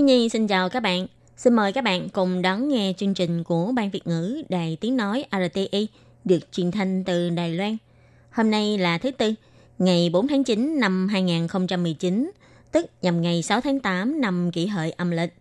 [0.00, 1.06] Thiên Nhi xin chào các bạn.
[1.36, 4.96] Xin mời các bạn cùng đón nghe chương trình của Ban Việt ngữ Đài Tiếng
[4.96, 5.88] Nói RTI
[6.24, 7.76] được truyền thanh từ Đài Loan.
[8.30, 9.34] Hôm nay là thứ Tư,
[9.78, 12.30] ngày 4 tháng 9 năm 2019,
[12.72, 15.34] tức nhằm ngày 6 tháng 8 năm kỷ hợi âm lịch.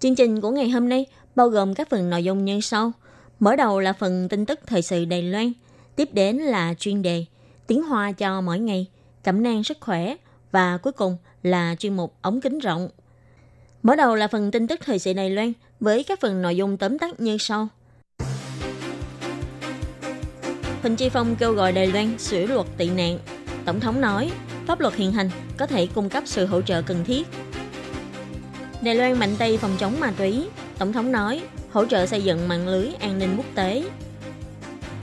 [0.00, 1.06] Chương trình của ngày hôm nay
[1.36, 2.92] bao gồm các phần nội dung như sau.
[3.40, 5.52] Mở đầu là phần tin tức thời sự Đài Loan,
[5.96, 7.24] tiếp đến là chuyên đề
[7.66, 8.86] tiếng hoa cho mỗi ngày,
[9.24, 10.14] cẩm nang sức khỏe
[10.52, 12.88] và cuối cùng là chuyên mục ống kính rộng.
[13.84, 16.76] Mở đầu là phần tin tức thời sự Đài Loan với các phần nội dung
[16.76, 17.68] tóm tắt như sau.
[20.82, 23.18] Huỳnh Chi Phong kêu gọi Đài Loan sửa luật tị nạn.
[23.64, 24.30] Tổng thống nói,
[24.66, 27.26] pháp luật hiện hành có thể cung cấp sự hỗ trợ cần thiết.
[28.82, 30.48] Đài Loan mạnh tay phòng chống ma túy.
[30.78, 33.84] Tổng thống nói, hỗ trợ xây dựng mạng lưới an ninh quốc tế.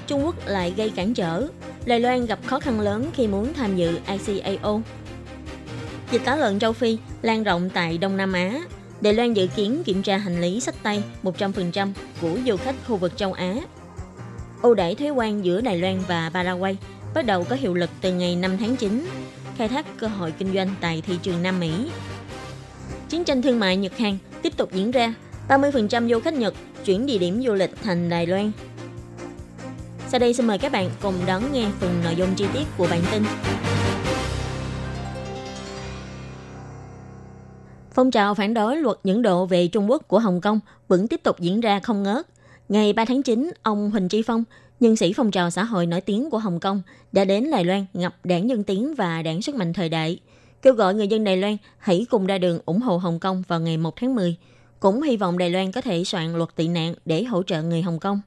[0.07, 1.47] Trung Quốc lại gây cản trở.
[1.85, 4.81] Đài Loan gặp khó khăn lớn khi muốn tham dự ICAO.
[6.11, 8.61] Dịch tả lợn châu Phi lan rộng tại Đông Nam Á.
[9.01, 12.97] Đài Loan dự kiến kiểm tra hành lý sách tay 100% của du khách khu
[12.97, 13.55] vực châu Á.
[14.61, 16.77] Ưu đãi thuế quan giữa Đài Loan và Paraguay
[17.13, 19.05] bắt đầu có hiệu lực từ ngày 5 tháng 9,
[19.57, 21.71] khai thác cơ hội kinh doanh tại thị trường Nam Mỹ.
[23.09, 25.13] Chiến tranh thương mại Nhật Hàn tiếp tục diễn ra,
[25.47, 26.53] 30% du khách Nhật
[26.85, 28.51] chuyển địa điểm du lịch thành Đài Loan.
[30.09, 32.87] Sau đây xin mời các bạn cùng đón nghe phần nội dung chi tiết của
[32.91, 33.23] bản tin.
[38.01, 41.23] Phong trào phản đối luật những độ về Trung Quốc của Hồng Kông vẫn tiếp
[41.23, 42.27] tục diễn ra không ngớt.
[42.69, 44.43] Ngày 3 tháng 9, ông Huỳnh Tri Phong,
[44.79, 46.81] nhân sĩ phong trào xã hội nổi tiếng của Hồng Kông,
[47.11, 50.19] đã đến Đài Loan ngập đảng Dân Tiến và đảng Sức Mạnh Thời Đại,
[50.61, 53.59] kêu gọi người dân Đài Loan hãy cùng ra đường ủng hộ Hồng Kông vào
[53.59, 54.35] ngày 1 tháng 10.
[54.79, 57.81] Cũng hy vọng Đài Loan có thể soạn luật tị nạn để hỗ trợ người
[57.81, 58.21] Hồng Kông.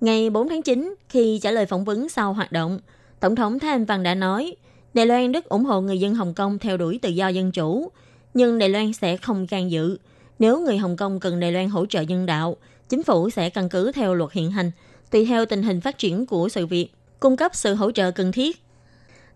[0.00, 2.78] Ngày 4 tháng 9, khi trả lời phỏng vấn sau hoạt động,
[3.20, 4.56] Tổng thống Thái Anh Văn đã nói,
[4.94, 7.90] Đài Loan rất ủng hộ người dân Hồng Kông theo đuổi tự do dân chủ,
[8.34, 9.98] nhưng Đài Loan sẽ không can dự.
[10.38, 12.56] Nếu người Hồng Kông cần Đài Loan hỗ trợ nhân đạo,
[12.88, 14.70] chính phủ sẽ căn cứ theo luật hiện hành,
[15.10, 16.88] tùy theo tình hình phát triển của sự việc,
[17.20, 18.62] cung cấp sự hỗ trợ cần thiết.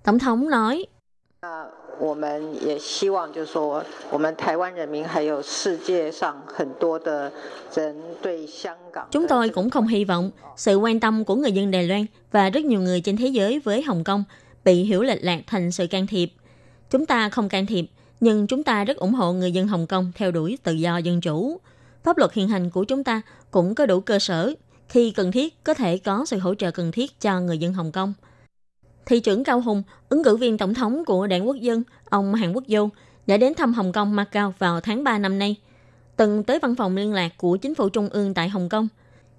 [0.04, 0.86] Tổng thống nói,
[9.10, 12.50] Chúng tôi cũng không hy vọng sự quan tâm của người dân Đài Loan và
[12.50, 14.24] rất nhiều người trên thế giới với Hồng Kông
[14.64, 16.32] bị hiểu lệch lạc thành sự can thiệp.
[16.90, 17.86] Chúng ta không can thiệp,
[18.20, 21.20] nhưng chúng ta rất ủng hộ người dân Hồng Kông theo đuổi tự do dân
[21.20, 21.60] chủ.
[22.04, 24.54] Pháp luật hiện hành của chúng ta cũng có đủ cơ sở,
[24.88, 27.92] khi cần thiết có thể có sự hỗ trợ cần thiết cho người dân Hồng
[27.92, 28.14] Kông.
[29.06, 32.52] Thị trưởng Cao Hùng, ứng cử viên tổng thống của Đảng Quốc dân, ông Hàn
[32.52, 32.88] Quốc Du,
[33.26, 35.56] đã đến thăm Hồng Kông Macau vào tháng 3 năm nay,
[36.16, 38.88] từng tới văn phòng liên lạc của chính phủ trung ương tại Hồng Kông.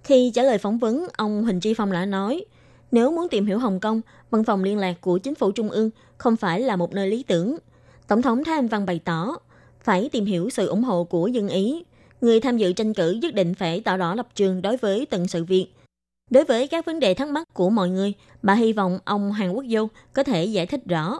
[0.04, 2.46] Khi trả lời phỏng vấn, ông Huỳnh Tri Phong đã nói,
[2.92, 5.90] nếu muốn tìm hiểu Hồng Kông, văn phòng liên lạc của chính phủ trung ương
[6.18, 7.58] không phải là một nơi lý tưởng.
[8.08, 9.38] Tổng thống Thái Anh Văn bày tỏ,
[9.82, 11.84] phải tìm hiểu sự ủng hộ của dân Ý.
[12.22, 15.28] Người tham dự tranh cử nhất định phải tỏ rõ lập trường đối với từng
[15.28, 15.68] sự việc.
[16.30, 19.52] Đối với các vấn đề thắc mắc của mọi người, bà hy vọng ông Hàn
[19.52, 21.20] Quốc Du có thể giải thích rõ.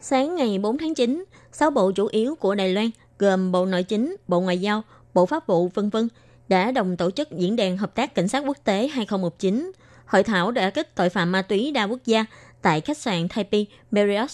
[0.00, 3.82] Sáng ngày 4 tháng 9, 6 bộ chủ yếu của Đài Loan gồm Bộ Nội
[3.82, 4.82] chính, Bộ Ngoại giao,
[5.14, 6.08] Bộ Pháp vụ, vân vân
[6.48, 9.72] đã đồng tổ chức diễn đàn hợp tác cảnh sát quốc tế 2019,
[10.12, 12.24] hội thảo đã kích tội phạm ma túy đa quốc gia
[12.62, 14.30] tại khách sạn Taipei Marriott,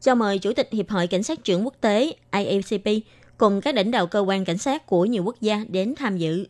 [0.00, 3.04] cho mời Chủ tịch Hiệp hội Cảnh sát trưởng quốc tế IACP
[3.38, 6.46] cùng các lãnh đạo cơ quan cảnh sát của nhiều quốc gia đến tham dự.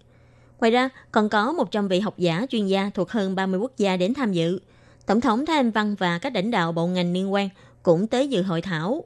[0.61, 3.97] Ngoài ra, còn có 100 vị học giả chuyên gia thuộc hơn 30 quốc gia
[3.97, 4.59] đến tham dự.
[5.07, 7.49] Tổng thống Thái Anh Văn và các lãnh đạo bộ ngành liên quan
[7.83, 9.05] cũng tới dự hội thảo.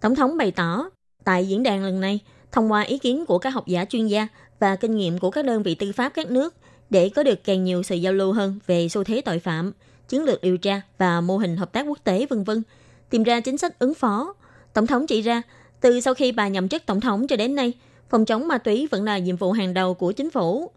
[0.00, 0.90] Tổng thống bày tỏ,
[1.24, 2.20] tại diễn đàn lần này,
[2.52, 4.28] thông qua ý kiến của các học giả chuyên gia
[4.58, 6.54] và kinh nghiệm của các đơn vị tư pháp các nước
[6.90, 9.72] để có được càng nhiều sự giao lưu hơn về xu thế tội phạm,
[10.08, 12.62] chiến lược điều tra và mô hình hợp tác quốc tế vân vân,
[13.10, 14.34] tìm ra chính sách ứng phó.
[14.72, 15.42] Tổng thống chỉ ra,
[15.80, 17.72] từ sau khi bà nhậm chức tổng thống cho đến nay,
[18.10, 20.70] phòng chống ma túy vẫn là nhiệm vụ hàng đầu của chính phủ.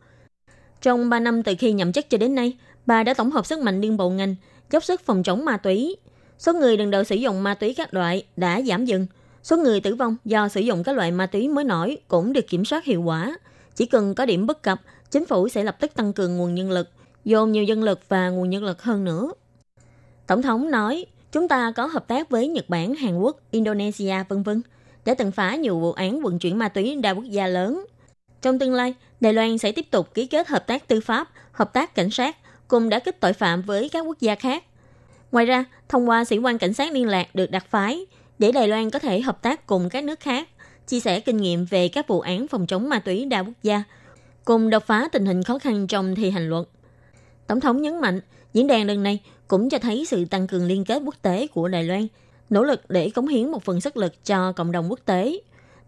[0.82, 3.60] Trong 3 năm từ khi nhậm chức cho đến nay, bà đã tổng hợp sức
[3.60, 4.36] mạnh liên bộ ngành,
[4.72, 5.96] dốc sức phòng chống ma túy.
[6.40, 9.08] Số người lần đầu sử dụng ma túy các loại đã giảm dần.
[9.44, 12.48] Số người tử vong do sử dụng các loại ma túy mới nổi cũng được
[12.48, 13.38] kiểm soát hiệu quả.
[13.76, 14.82] Chỉ cần có điểm bất cập,
[15.12, 16.90] chính phủ sẽ lập tức tăng cường nguồn nhân lực,
[17.26, 19.32] dồn nhiều dân lực và nguồn nhân lực hơn nữa.
[20.28, 24.44] Tổng thống nói, Chúng ta có hợp tác với Nhật Bản, Hàn Quốc, Indonesia, vân
[24.44, 24.62] vân
[25.06, 27.86] đã từng phá nhiều vụ án vận chuyển ma túy đa quốc gia lớn.
[28.42, 31.74] Trong tương lai, Đài Loan sẽ tiếp tục ký kết hợp tác tư pháp, hợp
[31.74, 32.38] tác cảnh sát,
[32.68, 34.64] cùng đã kích tội phạm với các quốc gia khác.
[35.32, 38.06] Ngoài ra, thông qua sĩ quan cảnh sát liên lạc được đặt phái,
[38.40, 40.50] để Đài Loan có thể hợp tác cùng các nước khác,
[40.88, 43.84] chia sẻ kinh nghiệm về các vụ án phòng chống ma túy đa quốc gia,
[44.48, 46.66] cùng đột phá tình hình khó khăn trong thi hành luật.
[47.48, 48.20] Tổng thống nhấn mạnh,
[48.54, 51.68] diễn đàn lần này cũng cho thấy sự tăng cường liên kết quốc tế của
[51.68, 52.08] Đài Loan,
[52.50, 55.40] nỗ lực để cống hiến một phần sức lực cho cộng đồng quốc tế.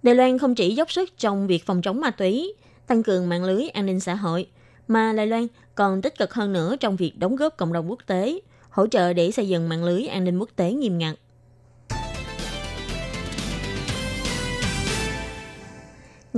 [0.03, 2.53] Đài Loan không chỉ dốc sức trong việc phòng chống ma túy,
[2.87, 4.47] tăng cường mạng lưới an ninh xã hội,
[4.87, 7.99] mà Đài Loan còn tích cực hơn nữa trong việc đóng góp cộng đồng quốc
[8.07, 8.39] tế,
[8.69, 11.15] hỗ trợ để xây dựng mạng lưới an ninh quốc tế nghiêm ngặt.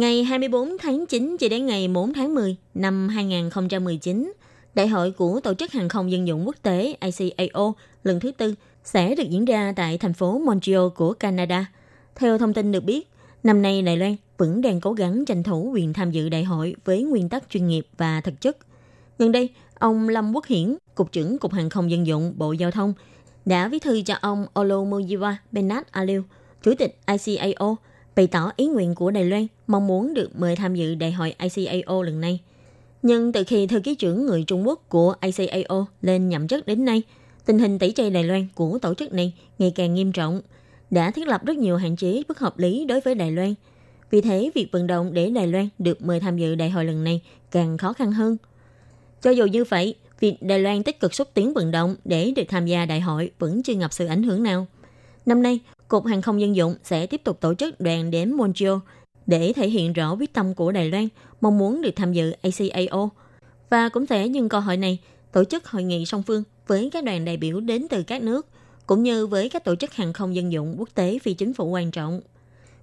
[0.01, 4.33] Ngày 24 tháng 9 cho đến ngày 4 tháng 10 năm 2019,
[4.75, 8.56] Đại hội của Tổ chức Hàng không Dân dụng Quốc tế ICAO lần thứ tư
[8.83, 11.71] sẽ được diễn ra tại thành phố Montreal của Canada.
[12.15, 13.09] Theo thông tin được biết,
[13.44, 16.75] năm nay Đài Loan vẫn đang cố gắng tranh thủ quyền tham dự đại hội
[16.86, 18.57] với nguyên tắc chuyên nghiệp và thực chất.
[19.18, 19.50] Gần đây,
[19.80, 22.94] ông Lâm Quốc Hiển, Cục trưởng Cục Hàng không Dân dụng Bộ Giao thông,
[23.45, 26.24] đã viết thư cho ông Olomuyiwa Benat Aliu,
[26.63, 27.77] Chủ tịch ICAO,
[28.16, 31.36] bày tỏ ý nguyện của Đài Loan mong muốn được mời tham dự đại hội
[31.40, 32.40] ICAO lần này.
[33.02, 36.86] Nhưng từ khi thư ký trưởng người Trung Quốc của ICAO lên nhậm chức đến
[36.86, 37.02] nay,
[37.46, 40.42] tình hình tẩy chay Đài Loan của tổ chức này ngày càng nghiêm trọng,
[40.90, 43.54] đã thiết lập rất nhiều hạn chế bất hợp lý đối với Đài Loan.
[44.12, 47.04] Vì thế, việc vận động để Đài Loan được mời tham dự đại hội lần
[47.04, 47.22] này
[47.52, 48.38] càng khó khăn hơn.
[49.22, 52.44] Cho dù như vậy, việc Đài Loan tích cực xúc tiến vận động để được
[52.48, 54.68] tham gia đại hội vẫn chưa gặp sự ảnh hưởng nào.
[55.25, 58.75] Năm nay, Cục Hàng không Dân dụng sẽ tiếp tục tổ chức đoàn đến Montreal
[59.27, 61.07] để thể hiện rõ quyết tâm của Đài Loan
[61.41, 63.09] mong muốn được tham dự ACAO.
[63.69, 65.00] Và cũng sẽ nhân cơ hội này
[65.31, 68.47] tổ chức hội nghị song phương với các đoàn đại biểu đến từ các nước,
[68.85, 71.65] cũng như với các tổ chức hàng không dân dụng quốc tế phi chính phủ
[71.65, 72.21] quan trọng.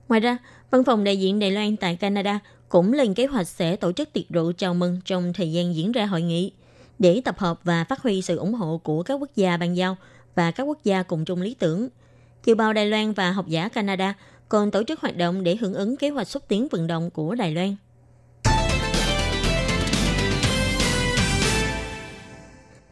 [0.09, 0.39] Ngoài ra,
[0.71, 4.13] Văn phòng đại diện Đài Loan tại Canada cũng lên kế hoạch sẽ tổ chức
[4.13, 6.53] tiệc rượu chào mừng trong thời gian diễn ra hội nghị
[6.99, 9.97] để tập hợp và phát huy sự ủng hộ của các quốc gia ban giao
[10.35, 11.89] và các quốc gia cùng chung lý tưởng.
[12.49, 14.15] Kiều bào Đài Loan và học giả Canada
[14.49, 17.35] còn tổ chức hoạt động để hưởng ứng kế hoạch xúc tiến vận động của
[17.35, 17.77] Đài Loan.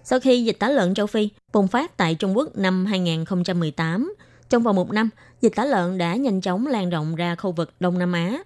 [0.05, 4.15] Sau khi dịch tả lợn châu Phi bùng phát tại Trung Quốc năm 2018,
[4.49, 5.11] trong vòng một năm,
[5.41, 8.39] dịch tả lợn đã nhanh chóng lan rộng ra khu vực Đông Nam Á.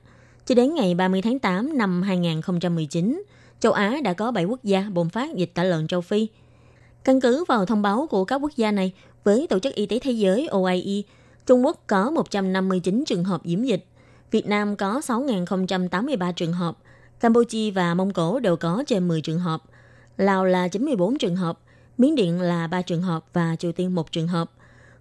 [0.46, 3.22] Cho đến ngày 30 tháng 8 năm 2019,
[3.60, 6.28] châu Á đã có 7 quốc gia bùng phát dịch tả lợn châu Phi.
[7.04, 8.92] Căn cứ vào thông báo của các quốc gia này
[9.24, 11.02] với Tổ chức Y tế Thế giới OIE,
[11.46, 13.84] Trung Quốc có 159 trường hợp nhiễm dịch,
[14.30, 16.78] Việt Nam có 6.083 trường hợp,
[17.20, 19.62] Campuchia và Mông Cổ đều có trên 10 trường hợp,
[20.16, 21.58] Lào là 94 trường hợp,
[21.98, 24.50] Miến Điện là 3 trường hợp và Triều Tiên 1 trường hợp.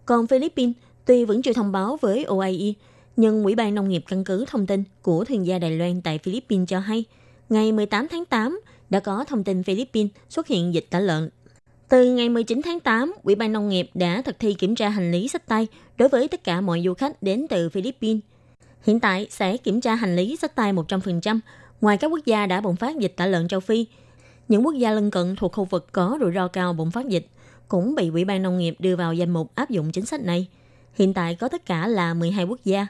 [0.05, 0.75] Còn Philippines
[1.05, 2.73] tuy vẫn chưa thông báo với OIE,
[3.17, 6.17] nhưng Ủy ban Nông nghiệp căn cứ thông tin của thương gia Đài Loan tại
[6.17, 7.03] Philippines cho hay,
[7.49, 11.29] ngày 18 tháng 8 đã có thông tin Philippines xuất hiện dịch tả lợn.
[11.89, 15.11] Từ ngày 19 tháng 8, Ủy ban Nông nghiệp đã thực thi kiểm tra hành
[15.11, 18.21] lý sách tay đối với tất cả mọi du khách đến từ Philippines.
[18.83, 21.39] Hiện tại sẽ kiểm tra hành lý sách tay 100%,
[21.81, 23.85] ngoài các quốc gia đã bùng phát dịch tả lợn châu Phi.
[24.47, 27.27] Những quốc gia lân cận thuộc khu vực có rủi ro cao bùng phát dịch
[27.67, 30.47] cũng bị Ủy ban Nông nghiệp đưa vào danh mục áp dụng chính sách này.
[30.93, 32.87] Hiện tại có tất cả là 12 quốc gia.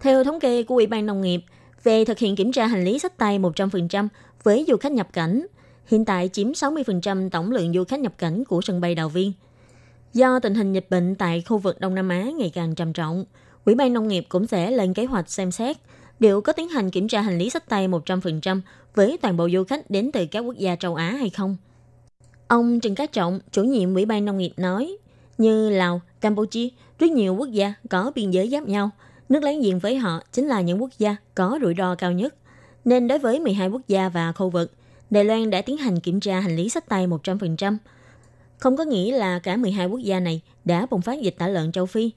[0.00, 1.40] Theo thống kê của Ủy ban Nông nghiệp,
[1.82, 4.08] về thực hiện kiểm tra hành lý sách tay 100%
[4.42, 5.46] với du khách nhập cảnh,
[5.86, 9.32] hiện tại chiếm 60% tổng lượng du khách nhập cảnh của sân bay Đào Viên.
[10.12, 13.24] Do tình hình dịch bệnh tại khu vực Đông Nam Á ngày càng trầm trọng,
[13.64, 15.76] Ủy ban Nông nghiệp cũng sẽ lên kế hoạch xem xét
[16.18, 18.60] liệu có tiến hành kiểm tra hành lý sách tay 100%
[18.94, 21.56] với toàn bộ du khách đến từ các quốc gia châu Á hay không.
[22.48, 24.96] Ông Trần Cát Trọng, chủ nhiệm Ủy ban Nông nghiệp nói,
[25.38, 28.90] như Lào, Campuchia, rất nhiều quốc gia có biên giới giáp nhau,
[29.28, 32.34] nước láng giềng với họ chính là những quốc gia có rủi ro cao nhất.
[32.84, 34.72] Nên đối với 12 quốc gia và khu vực,
[35.10, 37.76] Đài Loan đã tiến hành kiểm tra hành lý sách tay 100%.
[38.58, 41.72] Không có nghĩa là cả 12 quốc gia này đã bùng phát dịch tả lợn
[41.72, 42.10] châu Phi.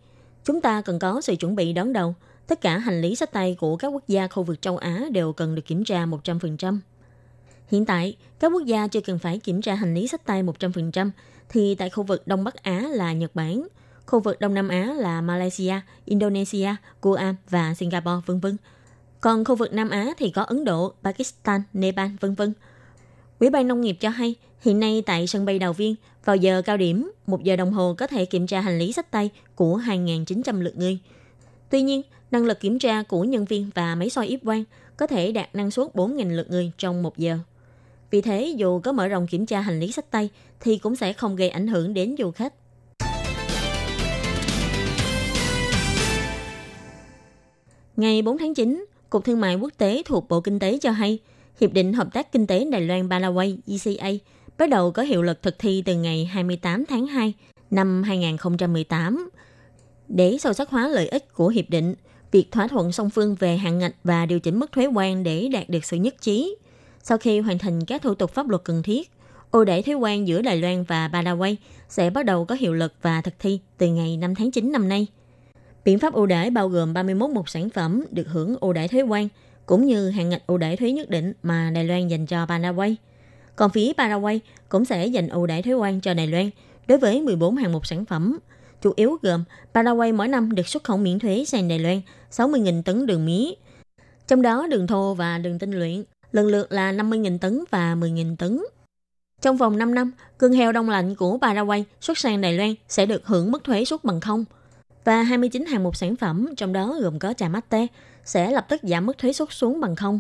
[0.44, 2.16] Chúng ta cần có sự chuẩn bị đón đầu.
[2.48, 5.34] Tất cả hành lý sách tay của các quốc gia khu vực châu Á đều
[5.34, 6.80] cần được kiểm tra 100%.
[7.68, 11.10] Hiện tại, các quốc gia chưa cần phải kiểm tra hành lý sách tay 100%,
[11.50, 13.68] thì tại khu vực Đông Bắc Á là Nhật Bản,
[14.06, 15.74] khu vực Đông Nam Á là Malaysia,
[16.06, 18.58] Indonesia, Guam và Singapore, vân vân.
[19.22, 22.54] Còn khu vực Nam Á thì có Ấn Độ, Pakistan, Nepal, vân vân.
[23.40, 26.62] Ủy ban nông nghiệp cho hay, hiện nay tại sân bay Đào Viên, vào giờ
[26.66, 29.82] cao điểm, một giờ đồng hồ có thể kiểm tra hành lý sách tay của
[29.86, 31.00] 2.900 lượt người.
[31.70, 32.02] Tuy nhiên,
[32.32, 34.64] năng lực kiểm tra của nhân viên và máy soi yếp quang
[34.98, 37.40] có thể đạt năng suất 4.000 lượt người trong một giờ.
[38.12, 40.30] Vì thế, dù có mở rộng kiểm tra hành lý sách tay
[40.60, 42.54] thì cũng sẽ không gây ảnh hưởng đến du khách.
[47.96, 51.20] Ngày 4 tháng 9, Cục Thương mại Quốc tế thuộc Bộ Kinh tế cho hay–
[51.62, 54.10] Hiệp định Hợp tác Kinh tế Đài Loan Paraguay ECA
[54.58, 57.34] bắt đầu có hiệu lực thực thi từ ngày 28 tháng 2
[57.72, 59.30] năm 2018.
[60.08, 61.96] Để sâu sắc hóa lợi ích của hiệp định,
[62.32, 65.48] việc thỏa thuận song phương về hạn ngạch và điều chỉnh mức thuế quan để
[65.54, 66.56] đạt được sự nhất trí.
[67.04, 69.12] Sau khi hoàn thành các thủ tục pháp luật cần thiết,
[69.52, 71.58] ưu đãi thuế quan giữa Đài Loan và Paraguay
[71.90, 74.90] sẽ bắt đầu có hiệu lực và thực thi từ ngày 5 tháng 9 năm
[74.90, 75.08] nay.
[75.86, 79.02] Biện pháp ưu đãi bao gồm 31 một sản phẩm được hưởng ưu đãi thuế
[79.02, 79.28] quan,
[79.68, 82.98] cũng như hạn ngạch ưu đãi thuế nhất định mà Đài Loan dành cho Paraguay.
[83.56, 86.50] Còn phía Paraguay cũng sẽ dành ưu đãi thuế quan cho Đài Loan
[86.88, 88.40] đối với 14 hạng mục sản phẩm,
[88.82, 89.44] chủ yếu gồm
[89.74, 93.52] Paraguay mỗi năm được xuất khẩu miễn thuế sang Đài Loan 60.000 tấn đường mía,
[94.28, 98.36] trong đó đường thô và đường tinh luyện lần lượt là 50.000 tấn và 10.000
[98.36, 98.60] tấn.
[99.42, 103.06] Trong vòng 5 năm, cương heo đông lạnh của Paraguay xuất sang Đài Loan sẽ
[103.06, 104.46] được hưởng mức thuế suất bằng không.
[105.04, 107.88] Và 29 hàng mục sản phẩm, trong đó gồm có trà mate,
[108.28, 110.20] sẽ lập tức giảm mức thuế xuất xuống bằng không.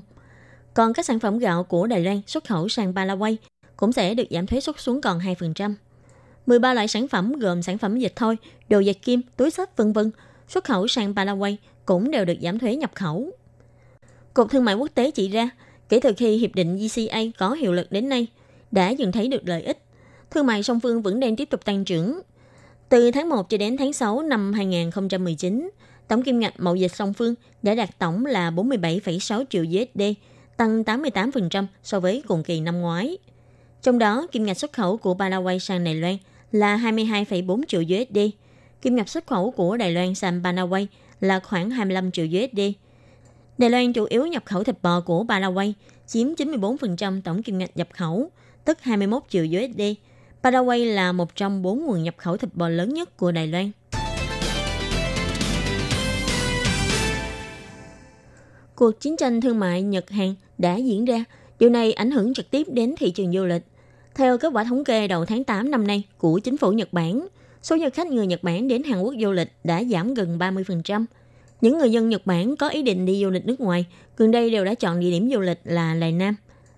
[0.73, 3.37] Còn các sản phẩm gạo của Đài Loan xuất khẩu sang Paraguay
[3.77, 5.73] cũng sẽ được giảm thuế xuất xuống còn 2%.
[6.45, 8.37] 13 loại sản phẩm gồm sản phẩm dịch thôi,
[8.69, 10.11] đồ dệt kim, túi sách vân vân
[10.47, 13.31] xuất khẩu sang Paraguay cũng đều được giảm thuế nhập khẩu.
[14.33, 15.49] Cục Thương mại Quốc tế chỉ ra,
[15.89, 18.27] kể từ khi Hiệp định GCA có hiệu lực đến nay,
[18.71, 19.83] đã dần thấy được lợi ích.
[20.31, 22.19] Thương mại song phương vẫn đang tiếp tục tăng trưởng.
[22.89, 25.69] Từ tháng 1 cho đến tháng 6 năm 2019,
[26.07, 30.01] tổng kim ngạch mậu dịch song phương đã đạt tổng là 47,6 triệu USD,
[30.57, 33.17] tăng 88% so với cùng kỳ năm ngoái.
[33.81, 36.17] Trong đó, kim ngạch xuất khẩu của Paraguay sang Đài Loan
[36.51, 38.19] là 22,4 triệu USD,
[38.81, 40.87] kim ngạch xuất khẩu của Đài Loan sang Paraguay
[41.21, 42.59] là khoảng 25 triệu USD.
[43.57, 45.73] Đài Loan chủ yếu nhập khẩu thịt bò của Paraguay,
[46.07, 48.31] chiếm 94% tổng kim ngạch nhập khẩu,
[48.65, 49.81] tức 21 triệu USD.
[50.43, 53.71] Paraguay là một trong bốn nguồn nhập khẩu thịt bò lớn nhất của Đài Loan.
[58.77, 61.23] Cuộc chiến tranh thương mại Nhật-Hàn đã diễn ra,
[61.59, 63.63] điều này ảnh hưởng trực tiếp đến thị trường du lịch.
[64.15, 67.27] Theo kết quả thống kê đầu tháng 8 năm nay của chính phủ Nhật Bản,
[67.61, 71.05] số du khách người Nhật Bản đến Hàn Quốc du lịch đã giảm gần 30%.
[71.61, 73.85] Những người dân Nhật Bản có ý định đi du lịch nước ngoài,
[74.17, 76.35] gần đây đều đã chọn địa điểm du lịch là Đài Nam.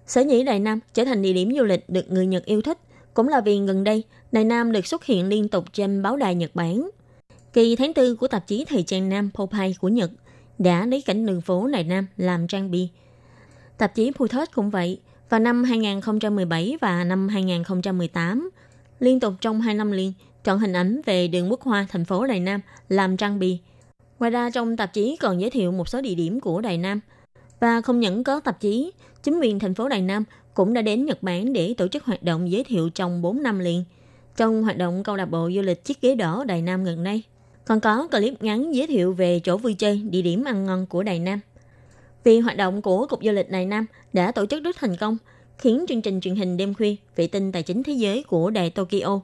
[0.07, 2.77] Sở nhĩ Đài Nam trở thành địa điểm du lịch được người Nhật yêu thích,
[3.13, 6.35] cũng là vì gần đây Đài Nam được xuất hiện liên tục trên báo đài
[6.35, 6.89] Nhật Bản.
[7.53, 10.11] Kỳ tháng 4 của tạp chí thời trang Nam Popeye của Nhật
[10.59, 12.85] đã lấy cảnh đường phố Đài Nam làm trang bìa.
[13.77, 14.99] Tạp chí Puthat cũng vậy,
[15.29, 18.49] vào năm 2017 và năm 2018,
[18.99, 20.13] liên tục trong hai năm liền,
[20.43, 23.55] chọn hình ảnh về đường quốc hoa thành phố Đài Nam làm trang bìa.
[24.19, 26.99] Ngoài ra trong tạp chí còn giới thiệu một số địa điểm của Đài Nam.
[27.59, 28.91] Và không những có tạp chí,
[29.23, 30.23] chính quyền thành phố Đài Nam
[30.53, 33.59] cũng đã đến Nhật Bản để tổ chức hoạt động giới thiệu trong 4 năm
[33.59, 33.83] liền.
[34.37, 37.23] Trong hoạt động câu lạc bộ du lịch chiếc ghế đỏ Đài Nam gần đây,
[37.69, 41.03] còn có clip ngắn giới thiệu về chỗ vui chơi, địa điểm ăn ngon của
[41.03, 41.39] Đài Nam.
[42.23, 45.17] Vì hoạt động của Cục Du lịch Đài Nam đã tổ chức rất thành công,
[45.57, 48.69] khiến chương trình truyền hình đêm khuya vệ tinh tài chính thế giới của Đài
[48.69, 49.19] Tokyo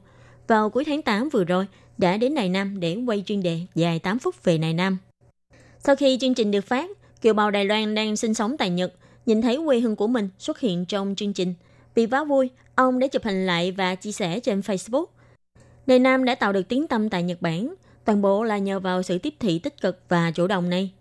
[0.48, 1.66] vào cuối tháng 8 vừa rồi
[1.98, 4.98] đã đến Đài Nam để quay chuyên đề dài 8 phút về Đài Nam.
[5.80, 6.90] Sau khi chương trình được phát,
[7.22, 8.94] kiều bào Đài Loan đang sinh sống tại Nhật
[9.26, 11.54] nhìn thấy quê hương của mình xuất hiện trong chương trình.
[11.96, 15.06] Vì vá vui, ông đã chụp hình lại và chia sẻ trên Facebook.
[15.88, 17.76] Đài Nam đã tạo được tiếng tâm tại Nhật Bản,
[18.06, 20.92] toàn bộ là nhờ vào sự tiếp thị tích cực và chủ động này.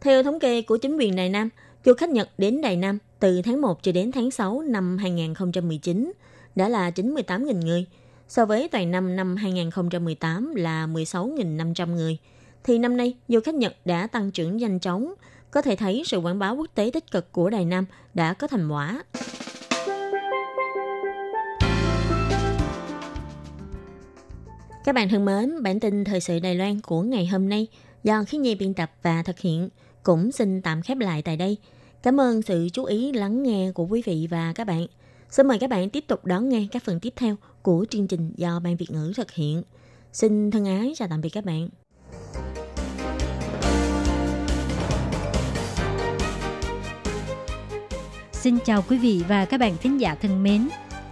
[0.00, 1.48] Theo thống kê của chính quyền Đài Nam,
[1.84, 6.12] du khách Nhật đến Đài Nam từ tháng 1 cho đến tháng 6 năm 2019
[6.54, 7.86] đã là 98.000 người,
[8.28, 12.18] so với toàn năm năm 2018 là 16.500 người,
[12.64, 15.14] thì năm nay du khách Nhật đã tăng trưởng nhanh chóng,
[15.50, 18.46] có thể thấy sự quảng bá quốc tế tích cực của Đài Nam đã có
[18.46, 19.02] thành quả.
[24.84, 27.66] Các bạn thân mến, bản tin thời sự Đài Loan của ngày hôm nay
[28.02, 29.68] do khí nhi biên tập và thực hiện
[30.02, 31.56] cũng xin tạm khép lại tại đây.
[32.02, 34.86] Cảm ơn sự chú ý lắng nghe của quý vị và các bạn.
[35.30, 38.32] Xin mời các bạn tiếp tục đón nghe các phần tiếp theo của chương trình
[38.36, 39.62] do Ban Việt ngữ thực hiện.
[40.12, 41.68] Xin thân ái chào tạm biệt các bạn.
[48.32, 50.68] Xin chào quý vị và các bạn thính giả thân mến.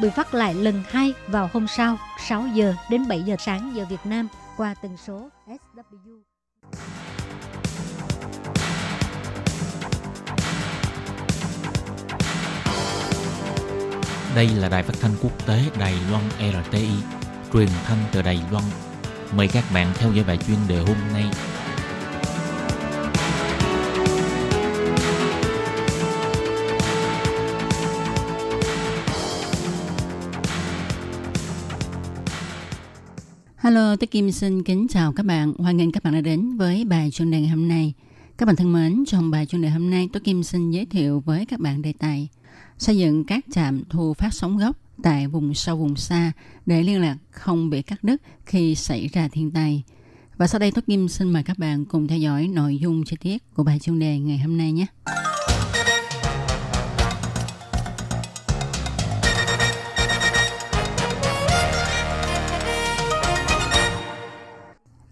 [0.00, 1.98] bị phát lại lần hai vào hôm sau
[2.28, 6.22] 6 giờ đến 7 giờ sáng giờ Việt Nam qua tần số SW.
[14.34, 16.90] Đây là đài phát thanh quốc tế Đài Loan RTI,
[17.52, 18.64] truyền thanh từ Đài Loan.
[19.32, 21.24] Mời các bạn theo dõi bài chuyên đề hôm nay
[33.66, 35.52] Hello, tôi Kim xin kính chào các bạn.
[35.58, 37.92] Hoan nghênh các bạn đã đến với bài chuyên đề ngày hôm nay.
[38.38, 41.20] Các bạn thân mến, trong bài chuyên đề hôm nay, tôi Kim xin giới thiệu
[41.20, 42.28] với các bạn đề tài
[42.78, 46.32] xây dựng các trạm thu phát sóng gốc tại vùng sâu vùng xa
[46.66, 49.82] để liên lạc không bị cắt đứt khi xảy ra thiên tai.
[50.36, 53.16] Và sau đây tôi Kim xin mời các bạn cùng theo dõi nội dung chi
[53.20, 54.86] tiết của bài chuyên đề ngày hôm nay nhé.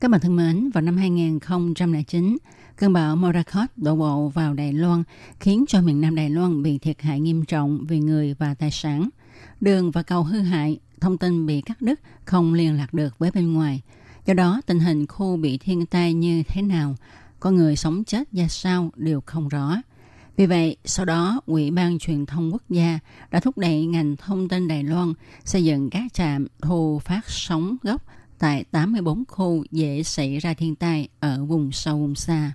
[0.04, 2.36] Các bạn thân mến, vào năm 2009,
[2.76, 5.02] cơn bão Morakot đổ bộ vào Đài Loan,
[5.40, 8.70] khiến cho miền Nam Đài Loan bị thiệt hại nghiêm trọng về người và tài
[8.70, 9.08] sản.
[9.60, 13.30] Đường và cầu hư hại, thông tin bị cắt đứt, không liên lạc được với
[13.30, 13.82] bên ngoài.
[14.26, 16.96] Do đó, tình hình khu bị thiên tai như thế nào,
[17.40, 19.76] có người sống chết ra sao đều không rõ.
[20.36, 22.98] Vì vậy, sau đó, Ủy ban Truyền thông Quốc gia
[23.30, 25.12] đã thúc đẩy ngành thông tin Đài Loan
[25.44, 28.02] xây dựng các trạm thu phát sóng gốc
[28.38, 32.52] tại 84 khu dễ xảy ra thiên tai ở vùng sâu vùng xa.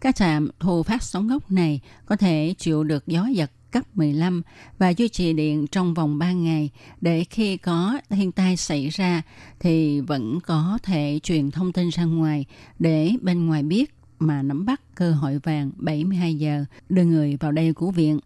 [0.00, 4.42] Các trạm thu phát sóng gốc này có thể chịu được gió giật cấp 15
[4.78, 9.22] và duy trì điện trong vòng 3 ngày để khi có thiên tai xảy ra
[9.60, 12.44] thì vẫn có thể truyền thông tin ra ngoài
[12.78, 17.52] để bên ngoài biết mà nắm bắt cơ hội vàng 72 giờ đưa người vào
[17.52, 18.20] đây cứu viện.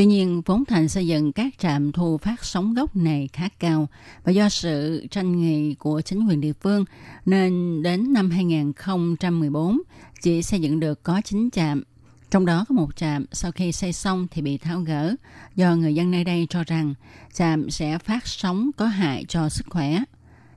[0.00, 3.88] Tuy nhiên, vốn thành xây dựng các trạm thu phát sóng gốc này khá cao
[4.24, 6.84] và do sự tranh nghị của chính quyền địa phương
[7.26, 9.80] nên đến năm 2014
[10.22, 11.82] chỉ xây dựng được có 9 trạm.
[12.30, 15.14] Trong đó có một trạm sau khi xây xong thì bị tháo gỡ
[15.56, 16.94] do người dân nơi đây cho rằng
[17.32, 19.98] trạm sẽ phát sóng có hại cho sức khỏe.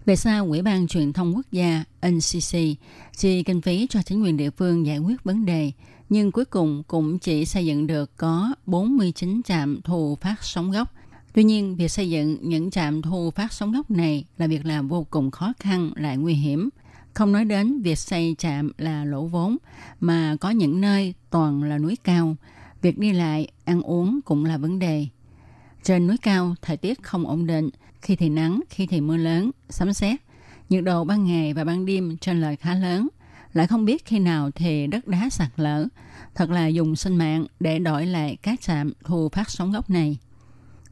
[0.05, 2.57] Về sau, Ủy ban Truyền thông Quốc gia NCC
[3.17, 5.71] chi kinh phí cho chính quyền địa phương giải quyết vấn đề,
[6.09, 10.93] nhưng cuối cùng cũng chỉ xây dựng được có 49 trạm thu phát sóng gốc.
[11.33, 14.87] Tuy nhiên, việc xây dựng những trạm thu phát sóng gốc này là việc làm
[14.87, 16.69] vô cùng khó khăn lại nguy hiểm.
[17.13, 19.57] Không nói đến việc xây trạm là lỗ vốn,
[19.99, 22.35] mà có những nơi toàn là núi cao.
[22.81, 25.07] Việc đi lại, ăn uống cũng là vấn đề.
[25.83, 27.69] Trên núi cao, thời tiết không ổn định,
[28.01, 30.19] khi thì nắng, khi thì mưa lớn, sấm sét.
[30.69, 33.07] Nhiệt độ ban ngày và ban đêm trên lời khá lớn,
[33.53, 35.87] lại không biết khi nào thì đất đá sạt lở.
[36.35, 40.17] Thật là dùng sinh mạng để đổi lại các trạm thu phát sóng gốc này.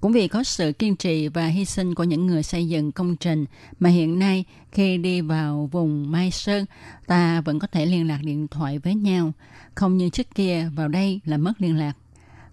[0.01, 3.15] Cũng vì có sự kiên trì và hy sinh của những người xây dựng công
[3.15, 3.45] trình
[3.79, 6.65] mà hiện nay khi đi vào vùng Mai Sơn,
[7.07, 9.33] ta vẫn có thể liên lạc điện thoại với nhau,
[9.75, 11.93] không như trước kia vào đây là mất liên lạc.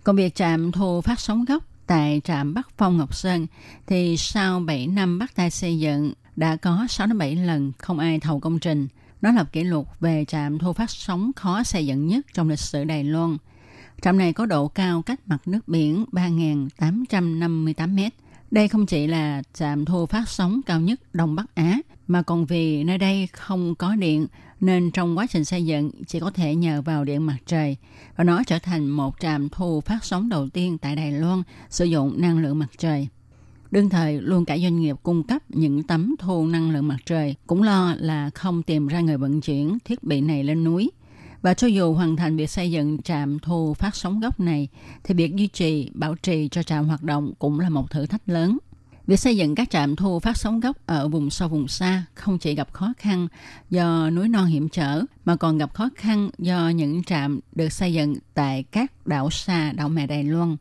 [0.05, 3.47] Còn việc trạm thu phát sóng gốc tại trạm Bắc Phong Ngọc Sơn
[3.87, 7.99] thì sau 7 năm bắt tay xây dựng đã có 6 đến 7 lần không
[7.99, 8.89] ai thầu công trình.
[9.23, 12.59] Nó lập kỷ lục về trạm thu phát sóng khó xây dựng nhất trong lịch
[12.59, 13.37] sử Đài Loan.
[14.03, 18.13] Trạm này có độ cao cách mặt nước biển 3.858 mét.
[18.51, 22.47] Đây không chỉ là trạm thu phát sóng cao nhất Đông Bắc Á, mà còn
[22.47, 24.27] vì nơi đây không có điện
[24.61, 27.77] nên trong quá trình xây dựng chỉ có thể nhờ vào điện mặt trời
[28.17, 31.85] và nó trở thành một trạm thu phát sóng đầu tiên tại Đài Loan sử
[31.85, 33.09] dụng năng lượng mặt trời.
[33.71, 37.35] Đương thời, luôn cả doanh nghiệp cung cấp những tấm thu năng lượng mặt trời
[37.47, 40.91] cũng lo là không tìm ra người vận chuyển thiết bị này lên núi.
[41.43, 44.69] Và cho dù hoàn thành việc xây dựng trạm thu phát sóng gốc này,
[45.05, 48.29] thì việc duy trì, bảo trì cho trạm hoạt động cũng là một thử thách
[48.29, 48.59] lớn.
[49.07, 52.39] Việc xây dựng các trạm thu phát sóng gốc ở vùng sâu vùng xa không
[52.39, 53.29] chỉ gặp khó khăn
[53.71, 57.93] do núi non hiểm trở, mà còn gặp khó khăn do những trạm được xây
[57.93, 60.57] dựng tại các đảo xa, đảo mẹ Đài Loan.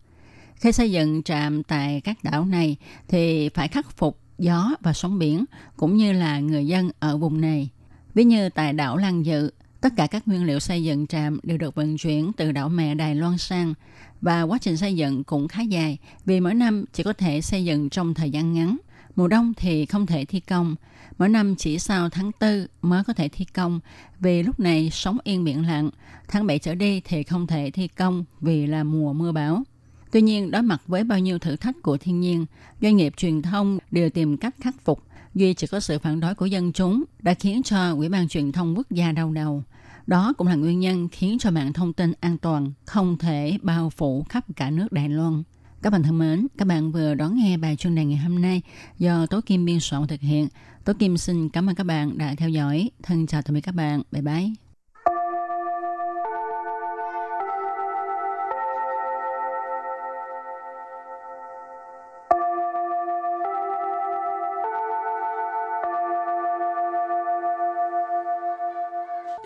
[0.60, 2.76] Khi xây dựng trạm tại các đảo này
[3.08, 7.42] thì phải khắc phục gió và sóng biển cũng như là người dân ở vùng
[7.42, 7.70] này.
[8.14, 11.58] Ví như tại đảo Lan Dự, tất cả các nguyên liệu xây dựng trạm đều
[11.58, 13.74] được vận chuyển từ đảo mẹ Đài Loan sang
[14.22, 17.66] và quá trình xây dựng cũng khá dài vì mỗi năm chỉ có thể xây
[17.66, 18.78] dựng trong thời gian ngắn.
[19.16, 20.76] Mùa đông thì không thể thi công,
[21.18, 23.80] mỗi năm chỉ sau tháng 4 mới có thể thi công
[24.20, 25.90] vì lúc này sóng yên biển lặng,
[26.28, 29.64] tháng 7 trở đi thì không thể thi công vì là mùa mưa bão.
[30.12, 32.46] Tuy nhiên, đối mặt với bao nhiêu thử thách của thiên nhiên,
[32.82, 35.04] doanh nghiệp truyền thông đều tìm cách khắc phục.
[35.36, 38.52] Duy chỉ có sự phản đối của dân chúng đã khiến cho Ủy ban Truyền
[38.52, 39.64] thông Quốc gia đau đầu.
[40.08, 43.90] Đó cũng là nguyên nhân khiến cho mạng thông tin an toàn không thể bao
[43.90, 45.44] phủ khắp cả nước Đài Loan.
[45.82, 48.62] Các bạn thân mến, các bạn vừa đón nghe bài chuyên đề ngày hôm nay
[49.00, 50.48] do Tố Kim biên soạn thực hiện.
[50.84, 52.90] Tố Kim xin cảm ơn các bạn đã theo dõi.
[53.04, 54.02] Thân chào tạm biệt các bạn.
[54.12, 54.67] Bye bye.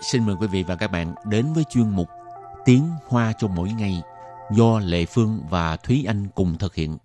[0.02, 2.10] Xin mời quý vị và các bạn đến với chuyên mục
[2.66, 4.02] Tiếng Hoa cho mỗi ngày
[4.52, 6.98] do Lệ Phương và Thúy Anh cùng thực hiện.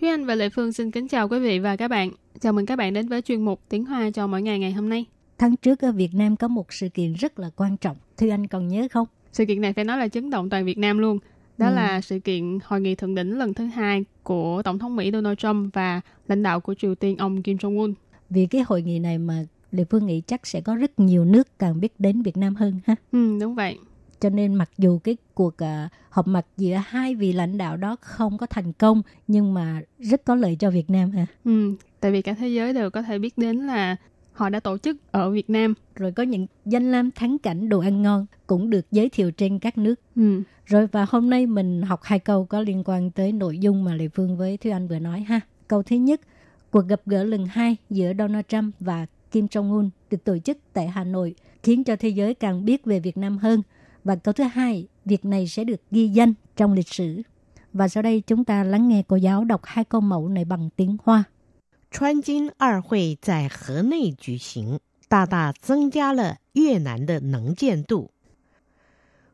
[0.00, 2.10] Thúy Anh và Lệ Phương xin kính chào quý vị và các bạn.
[2.40, 4.88] Chào mừng các bạn đến với chuyên mục Tiếng Hoa cho mỗi ngày ngày hôm
[4.88, 5.06] nay.
[5.38, 7.96] Tháng trước ở Việt Nam có một sự kiện rất là quan trọng.
[8.16, 9.06] Thưa anh còn nhớ không?
[9.32, 11.18] Sự kiện này phải nói là chấn động toàn Việt Nam luôn.
[11.58, 11.74] Đó ừ.
[11.74, 15.38] là sự kiện hội nghị thượng đỉnh lần thứ hai của Tổng thống Mỹ Donald
[15.38, 17.94] Trump và lãnh đạo của Triều Tiên ông Kim Jong-un.
[18.30, 21.58] Vì cái hội nghị này mà Lê Phương nghĩ chắc sẽ có rất nhiều nước
[21.58, 22.94] càng biết đến Việt Nam hơn ha.
[23.12, 23.78] Ừ, đúng vậy.
[24.20, 27.96] Cho nên mặc dù cái cuộc uh, họp mặt giữa hai vị lãnh đạo đó
[28.00, 31.26] không có thành công nhưng mà rất có lợi cho Việt Nam ha.
[31.44, 33.96] Ừ, tại vì cả thế giới đều có thể biết đến là
[34.32, 35.74] họ đã tổ chức ở Việt Nam.
[35.94, 39.58] Rồi có những danh lam thắng cảnh đồ ăn ngon cũng được giới thiệu trên
[39.58, 39.94] các nước.
[40.16, 40.42] Ừ.
[40.66, 43.94] Rồi và hôm nay mình học hai câu có liên quan tới nội dung mà
[43.94, 45.40] Lê Phương với Thúy Anh vừa nói ha.
[45.68, 46.20] Câu thứ nhất,
[46.70, 50.88] cuộc gặp gỡ lần hai giữa Donald Trump và Kim Jong-un được tổ chức tại
[50.88, 53.62] Hà Nội khiến cho thế giới càng biết về Việt Nam hơn.
[54.04, 57.22] Và câu thứ hai, việc này sẽ được ghi danh trong lịch sử.
[57.72, 60.68] Và sau đây chúng ta lắng nghe cô giáo đọc hai câu mẫu này bằng
[60.76, 61.24] tiếng Hoa.
[61.91, 68.11] 川金二会在河内举行，大大增加了越南的能见度，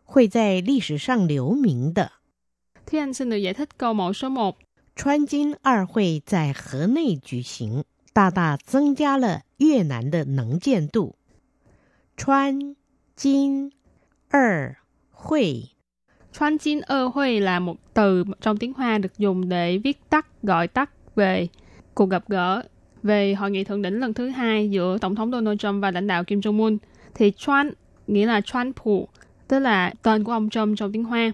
[0.04, 2.12] 会在历史上留名的。
[2.86, 4.56] Thúy Anh xin được giải thích câu mẫu số 1.
[4.96, 11.16] 川金二会在河内举行，大大增加了越南的能见度。
[12.16, 12.76] 川
[13.16, 13.72] 金
[14.30, 14.76] 二
[15.12, 15.70] 会
[16.34, 20.28] Chuan Jin ơ Huê là một từ trong tiếng Hoa được dùng để viết tắt,
[20.44, 21.48] gọi tắt về
[21.99, 22.63] cuộc gặp gỡ
[23.03, 26.07] về hội nghị thượng đỉnh lần thứ hai giữa Tổng thống Donald Trump và lãnh
[26.07, 26.79] đạo Kim Jong-un.
[27.15, 27.71] Thì Chuan
[28.07, 29.09] nghĩa là Chuan phủ
[29.49, 31.33] tức là tên của ông Trump trong tiếng Hoa.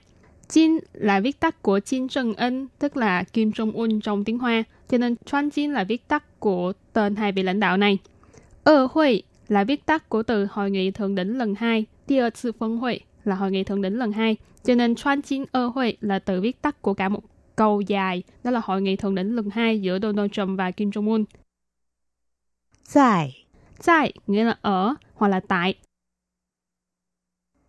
[0.49, 4.39] Jin là viết tắt của Kim Jong Ân, tức là Kim Jong Un trong tiếng
[4.39, 4.65] Hoa.
[4.89, 7.99] Cho nên Chuan Jin là viết tắt của tên hai vị lãnh đạo này.
[8.65, 12.31] Er ơ Huê là viết tắt của từ hội nghị thượng đỉnh lần hai, Tia
[12.35, 14.37] Sư Phân Huệ là hội nghị thượng đỉnh lần hai.
[14.65, 17.23] Cho nên Chuan Jin er ơ Huệ là từ viết tắt của cả một
[17.56, 20.90] câu dài, đó là hội nghị thượng đỉnh lần hai giữa Donald Trump và Kim
[20.90, 21.26] Jong Un.
[22.86, 23.32] 在
[23.86, 25.76] Tại nghĩa là ở hoặc là tại.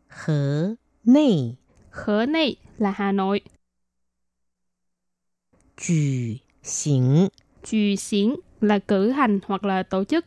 [0.08, 1.56] 河内
[1.90, 3.42] Khở này là Hà Nội.
[5.76, 7.30] 举行
[7.62, 10.24] Chù xín là cử hành hoặc là tổ chức.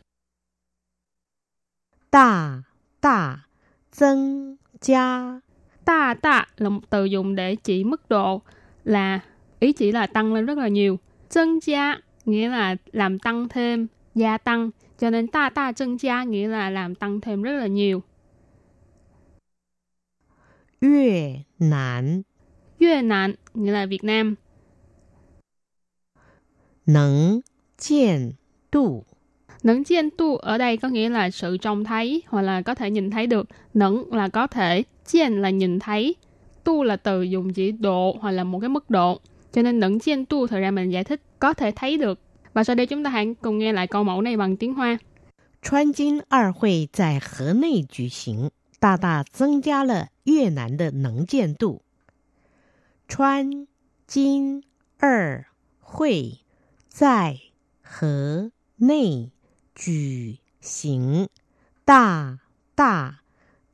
[2.10, 2.64] 大
[3.00, 3.46] 大
[3.90, 5.42] 增加
[5.84, 8.42] Ta ta là một từ dùng để chỉ mức độ
[8.84, 9.20] là
[9.60, 10.98] ý chỉ là tăng lên rất là nhiều.
[11.30, 14.70] 增gia nghĩa là làm tăng thêm, gia tăng.
[14.98, 18.02] Cho nên ta ta增gia nghĩa là làm tăng thêm rất là nhiều.
[20.80, 22.24] 越南
[22.78, 24.36] Việt Nam nghĩa là Việt Nam.
[26.86, 27.42] 能
[27.78, 28.36] 见
[28.70, 29.04] 度
[29.64, 32.90] Nẫn chiên tu ở đây có nghĩa là sự trông thấy hoặc là có thể
[32.90, 33.48] nhìn thấy được.
[33.74, 36.14] Nẫn là có thể, chiên là nhìn thấy.
[36.64, 39.20] Tu là từ dùng chỉ độ hoặc là một cái mức độ.
[39.53, 42.19] Cho nên lẫn chien tu thật ra mình giải thích có thể thấy được.
[42.53, 44.97] Và sau đây chúng ta hãy cùng nghe lại câu mẫu này bằng tiếng Hoa.
[45.61, 48.49] Chuan Jin Er Hui tại Hồ Nội cử hành,
[48.81, 51.81] đa đa tăng gia le Việt Nam de năng 见度.
[53.07, 53.65] Chuan
[54.07, 54.61] Jin
[55.01, 55.41] Er
[55.81, 56.37] Hui
[56.99, 57.51] tại
[57.83, 58.07] Hồ
[58.77, 59.29] Nội
[59.75, 59.91] cử
[60.83, 61.25] hành,
[61.87, 62.37] đa
[62.77, 63.13] đa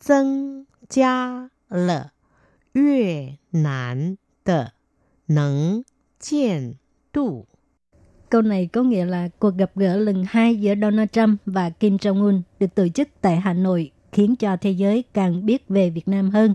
[0.07, 2.09] tăng gia le
[2.73, 4.67] Việt Nam de
[5.26, 5.84] 能
[6.18, 6.74] 见
[7.12, 7.46] 度。
[8.30, 11.96] Câu này có nghĩa là cuộc gặp gỡ lần hai giữa Donald Trump và Kim
[11.96, 16.08] Jong-un được tổ chức tại Hà Nội khiến cho thế giới càng biết về Việt
[16.08, 16.54] Nam hơn.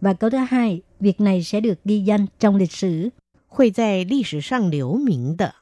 [0.00, 3.10] Và câu thứ hai, việc này sẽ được ghi danh trong lịch sử.
[3.54, 5.54] 会在历史上留名的。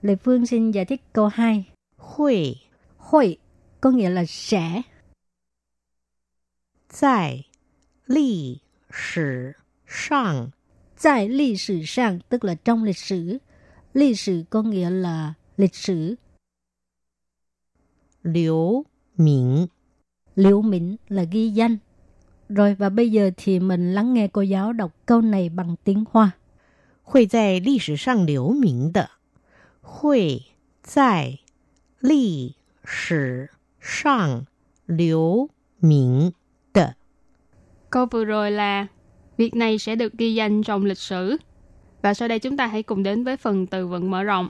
[0.00, 1.64] Lê Phương xin giải thích câu 2.
[1.96, 2.56] 会
[2.96, 3.38] Hội
[3.80, 4.82] có nghĩa là sẽ.
[10.98, 13.38] 在历史上 Tại lịch sử sang tức là trong lịch sử.
[13.92, 16.16] Lịch sử có nghĩa là lịch sử.
[18.22, 18.84] 留
[19.16, 19.68] 名
[20.34, 21.78] Liễu Mĩnh là ghi danh.
[22.48, 26.04] Rồi và bây giờ thì mình lắng nghe cô giáo đọc câu này bằng tiếng
[26.10, 26.30] Hoa.
[27.02, 29.10] 会在历史上留名的，
[29.82, 30.42] 会
[30.82, 31.38] 在
[32.00, 34.46] 历史上
[34.86, 36.32] 留名
[36.72, 36.96] 的。
[37.90, 38.86] Câu vừa rồi là
[39.39, 41.37] Việc này sẽ được ghi danh trong lịch sử.
[42.01, 44.49] Và sau đây chúng ta hãy cùng đến với phần từ vựng mở rộng.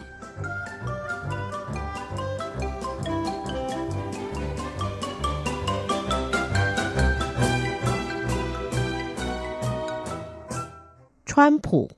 [11.26, 11.90] Chuan phủ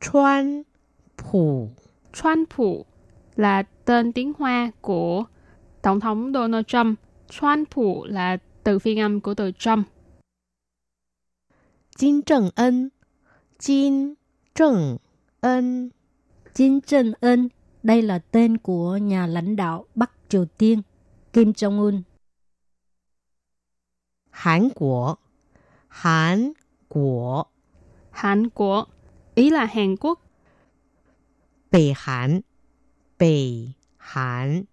[0.00, 0.62] Chuan
[1.16, 1.70] phủ
[2.12, 2.86] Chuan phủ
[3.36, 5.24] là tên tiếng Hoa của
[5.82, 6.98] Tổng thống Donald Trump.
[7.30, 9.86] Chuan phủ là từ phiên âm của từ Trump.
[11.97, 12.89] Kim正Ân
[13.59, 14.13] Kim
[14.53, 14.97] 正
[15.41, 15.89] Ân
[16.55, 17.49] Kim Trân Ân,
[17.83, 20.81] đây là tên của nhà lãnh đạo Bắc Triều Tiên,
[21.33, 22.01] Kim Jong-un.
[24.29, 25.19] Hàn Quốc
[25.87, 26.51] Hàn
[26.89, 27.51] Quốc
[28.11, 28.89] Hàn Quốc,
[29.35, 30.19] ý là Hàn Quốc.
[31.71, 32.41] Bắc Hàn
[33.19, 33.27] Bắc
[33.97, 34.63] Hàn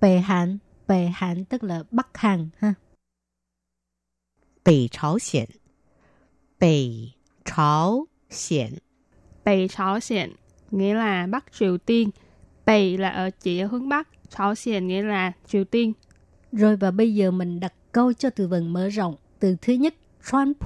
[0.00, 0.58] Bề Hàn,
[0.88, 2.74] Bề Hàn tức là Bắc Hàn ha.
[4.64, 5.59] Bắc朝鲜
[6.60, 6.66] Bắc
[7.44, 8.70] 朝鲜
[9.44, 10.30] Bày朝鲜
[10.70, 12.10] nghĩa là Bắc Triều Tiên.
[12.66, 15.92] Bày là ở chỉ ở hướng Bắc,朝鲜nghĩa là Triều Tiên.
[16.52, 19.16] Rồi và bây giờ mình đặt câu cho từ vựng mở rộng.
[19.38, 19.94] Từ thứ nhất,
[20.30, 20.56] Trump,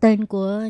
[0.00, 0.62] tên của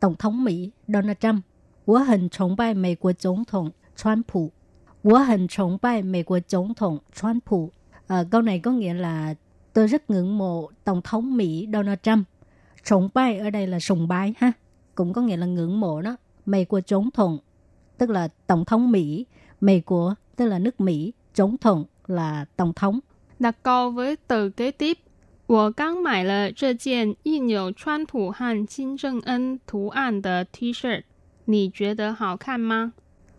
[0.00, 1.44] Tổng thống Mỹ Donald Trump.
[1.84, 4.52] 我很崇拜美国总统川普。
[5.02, 7.72] 我很崇拜美国总统川普。
[8.06, 9.34] À, câu này có nghĩa là
[9.72, 12.28] tôi rất ngưỡng mộ Tổng thống Mỹ Donald Trump.
[12.84, 14.52] 崇拜ở đây là sùng bái ha.
[14.94, 16.16] Cũng có nghĩa là ngưỡng mộ đó.
[16.46, 17.38] Mỹ của tổng thống
[17.98, 19.26] tức là Tổng thống Mỹ.
[19.60, 21.12] Mỹ của tức là nước Mỹ.
[21.36, 23.00] Tổng thống là Tổng thống.
[23.38, 24.98] Đặt câu với từ kế tiếp.
[25.46, 31.04] 我刚买了这件印有川普和金正恩图案的 T 恤，
[31.46, 32.92] 你觉得好看吗？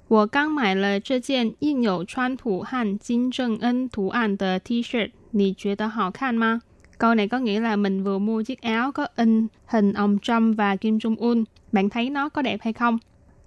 [0.08, 6.64] 我刚买了这件印有川普和金正恩图案的 T 恤，你觉得好看吗
[6.99, 10.57] ？Câu này có nghĩa là mình vừa mua chiếc áo có in hình ông Trump
[10.57, 11.45] và Kim Jong Un.
[11.73, 12.99] Bạn thấy nó có đẹp hay không?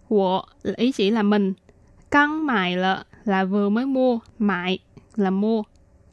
[0.10, 1.54] Wo là ý chỉ là mình.
[2.12, 4.80] Căng mại lợ là vừa mới mua, mại
[5.16, 5.64] là mua.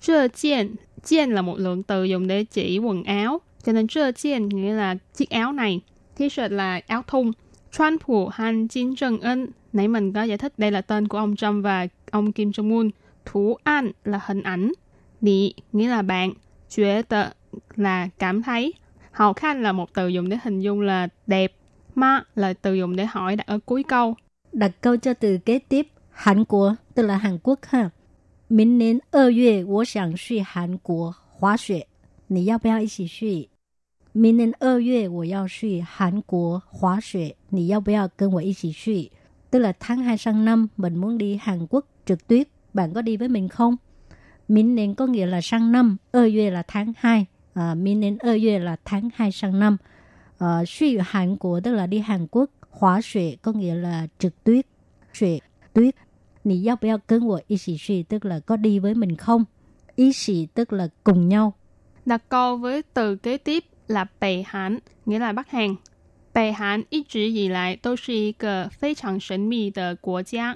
[0.01, 3.40] Chưa chiên, chiên là một lượng từ dùng để chỉ quần áo.
[3.64, 5.81] Cho nên chưa chiên nghĩa là chiếc áo này.
[6.18, 7.31] T-shirt là áo thun.
[7.73, 9.47] Trump Han Jin Trần In.
[9.73, 12.79] Nãy mình có giải thích đây là tên của ông Trump và ông Kim Jong
[12.79, 12.90] Un.
[13.25, 14.73] Thủ an là hình ảnh.
[15.20, 16.33] Nị nghĩa là bạn.
[16.73, 17.29] Chuyện tờ
[17.75, 18.73] là cảm thấy.
[19.12, 21.53] Hào khăn là một từ dùng để hình dung là đẹp.
[21.95, 24.15] Ma là từ dùng để hỏi đặt ở cuối câu.
[24.51, 25.88] Đặt câu cho từ kế tiếp.
[26.12, 27.91] Hàn Quốc tức là Hàn Quốc ha.
[28.51, 31.86] 明年二月，我想去韩国滑雪，
[32.27, 33.49] 你要不要一起去？
[34.12, 39.12] 明年二月我要去韩国滑雪，你要不要跟我一起去？
[39.51, 43.17] tức là tháng 2 sang năm mình muốn đi Hàn Quốc trượt tuyết, bạn có đi
[43.17, 43.77] với mình không?
[44.47, 48.75] Minh年 có nghĩa là sang năm, ơ yue là tháng 2, à, minh年ơ yue là
[48.86, 49.77] tháng 2 sang năm.
[50.38, 54.34] À, suy Hàn Quốc tức là đi Hàn Quốc, hóa xuệ có nghĩa là trượt
[54.43, 54.65] tuyết,
[55.13, 55.39] xuệ,
[55.73, 55.95] tuyết.
[56.43, 59.45] Nì giao bèo cân của ý xì suy tức là có đi với mình không?
[59.95, 61.53] Ý xì tức là cùng nhau.
[62.05, 65.75] Đặt câu với từ kế tiếp là Bày Hán, nghĩa là Bắc Hàn.
[66.32, 70.55] 北韩一直以来都是一个非常神秘的国家。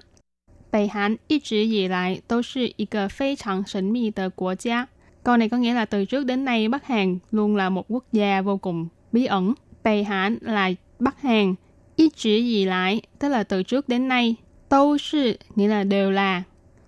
[0.73, 4.87] 北韩一直以来都是一个非常神秘的国家。
[5.23, 8.41] Câu này có nghĩa là từ trước đến nay Bắc Hàn luôn là một quốc gia
[8.41, 9.53] vô cùng bí ẩn.
[9.83, 11.55] Bày Hán là Bắc Hàn.
[11.95, 14.35] Ít chỉ gì lại, tức là từ trước đến nay.
[14.69, 16.43] Đâu sư nghĩa là đều là.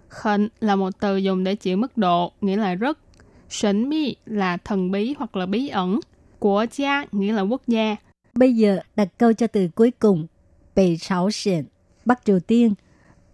[0.07, 2.99] Khẩn là một từ dùng để chỉ mức độ, nghĩa là rất.
[3.49, 5.99] Sẩn mi là thần bí hoặc là bí ẩn.
[6.39, 7.95] Quốc gia nghĩa là quốc gia.
[8.33, 10.27] Bây giờ đặt câu cho từ cuối cùng.
[10.75, 11.63] Bắc Triều Tiên,
[12.05, 12.73] Bắc Triều Tiên.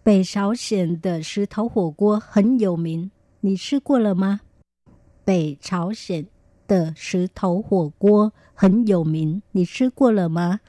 [0.06, 4.41] Bắc Triều Tiên 的石头火锅很有名，你吃过了吗？
[5.23, 6.25] 北朝鲜
[6.67, 10.60] 的石头火锅很有名，你吃过了吗？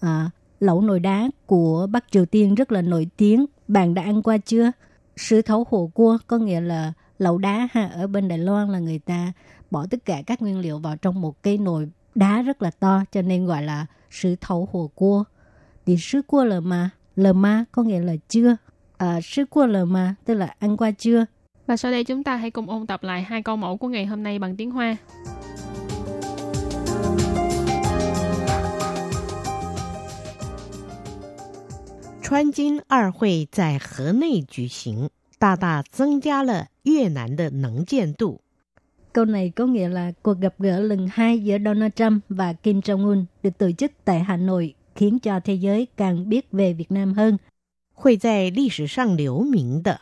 [0.00, 3.46] À, lẩu nồi đá của Bắc Triều Tiên rất là nổi tiếng.
[3.68, 4.72] Bạn đã ăn qua chưa?
[5.16, 7.86] Sư thấu hồ cua có nghĩa là lẩu đá ha.
[7.86, 9.32] Ở bên Đài Loan là người ta
[9.70, 13.04] bỏ tất cả các nguyên liệu vào trong một cái nồi đá rất là to
[13.12, 15.24] cho nên gọi là sư thấu hồ cua.
[15.86, 18.56] Thì sư cua lờ mà, lờ ma có nghĩa là chưa.
[18.97, 21.25] Ờ, uh, sư qua lờ mà, tức là ăn qua chưa.
[21.67, 24.05] Và sau đây chúng ta hãy cùng ôn tập lại hai câu mẫu của ngày
[24.05, 24.97] hôm nay bằng tiếng Hoa.
[32.23, 35.07] Chuan Jin Ar Hui tại Hồ Nội cử hành,
[35.41, 38.39] đa đa tăng gia là Việt Nam de năng 见度.
[39.13, 42.79] Câu này có nghĩa là cuộc gặp gỡ lần hai giữa Donald Trump và Kim
[42.79, 46.91] Jong-un được tổ chức tại Hà Nội khiến cho thế giới càng biết về Việt
[46.91, 47.37] Nam hơn
[47.94, 50.00] 会在历史上留名的。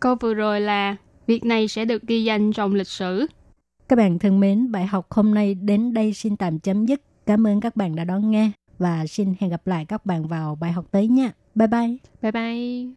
[0.00, 3.26] Câu vừa rồi là việc này sẽ được ghi danh trong lịch sử.
[3.88, 7.00] Các bạn thân mến, bài học hôm nay đến đây xin tạm chấm dứt.
[7.26, 10.54] Cảm ơn các bạn đã đón nghe và xin hẹn gặp lại các bạn vào
[10.54, 11.32] bài học tới nha.
[11.54, 11.96] Bye bye.
[12.22, 12.94] Bye bye.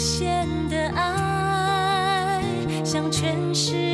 [0.00, 2.42] 无限的爱
[2.82, 3.93] 向全世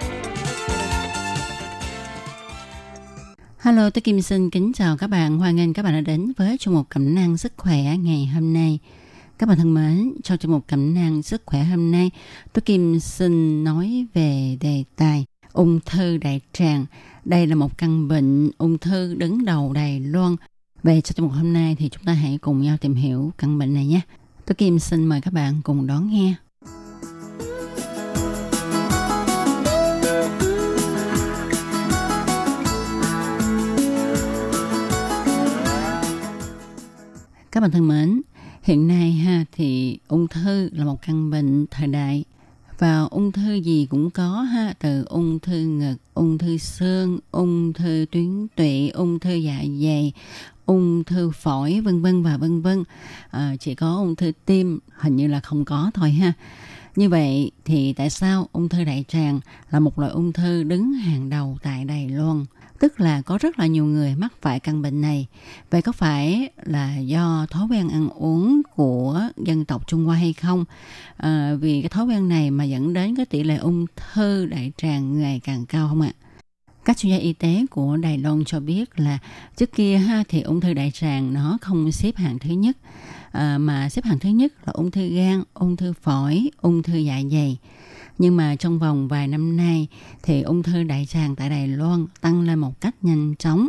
[3.63, 5.37] Hello, tôi Kim xin kính chào các bạn.
[5.37, 8.53] Hoan nghênh các bạn đã đến với chương mục cẩm năng sức khỏe ngày hôm
[8.53, 8.79] nay.
[9.37, 12.11] Các bạn thân mến, trong chương mục cẩm năng sức khỏe hôm nay,
[12.53, 16.85] tôi Kim xin nói về đề tài ung thư đại tràng.
[17.25, 20.35] Đây là một căn bệnh ung thư đứng đầu Đài Loan.
[20.83, 23.59] Về trong chương mục hôm nay thì chúng ta hãy cùng nhau tìm hiểu căn
[23.59, 24.01] bệnh này nhé.
[24.45, 26.35] Tôi Kim xin mời các bạn cùng đón nghe.
[37.51, 38.21] Các bạn thân mến,
[38.63, 42.23] hiện nay ha thì ung thư là một căn bệnh thời đại
[42.79, 47.73] và ung thư gì cũng có ha từ ung thư ngực, ung thư xương, ung
[47.73, 50.13] thư tuyến tụy, ung thư dạ dày,
[50.65, 52.83] ung thư phổi vân vân và vân vân.
[53.31, 56.33] À, chỉ có ung thư tim hình như là không có thôi ha.
[56.95, 59.39] Như vậy thì tại sao ung thư đại tràng
[59.71, 62.45] là một loại ung thư đứng hàng đầu tại Đài Loan?
[62.81, 65.27] Tức là có rất là nhiều người mắc phải căn bệnh này.
[65.69, 70.33] Vậy có phải là do thói quen ăn uống của dân tộc Trung Hoa hay
[70.33, 70.65] không?
[71.17, 74.71] À, vì cái thói quen này mà dẫn đến cái tỷ lệ ung thư đại
[74.77, 76.11] tràng ngày càng cao không ạ?
[76.85, 79.19] Các chuyên gia y tế của Đài Loan cho biết là
[79.57, 82.77] trước kia ha thì ung thư đại tràng nó không xếp hạng thứ nhất
[83.31, 86.97] à, mà xếp hạng thứ nhất là ung thư gan, ung thư phổi, ung thư
[86.97, 87.57] dạ dày.
[88.21, 89.87] Nhưng mà trong vòng vài năm nay
[90.23, 93.67] thì ung thư đại tràng tại Đài Loan tăng lên một cách nhanh chóng.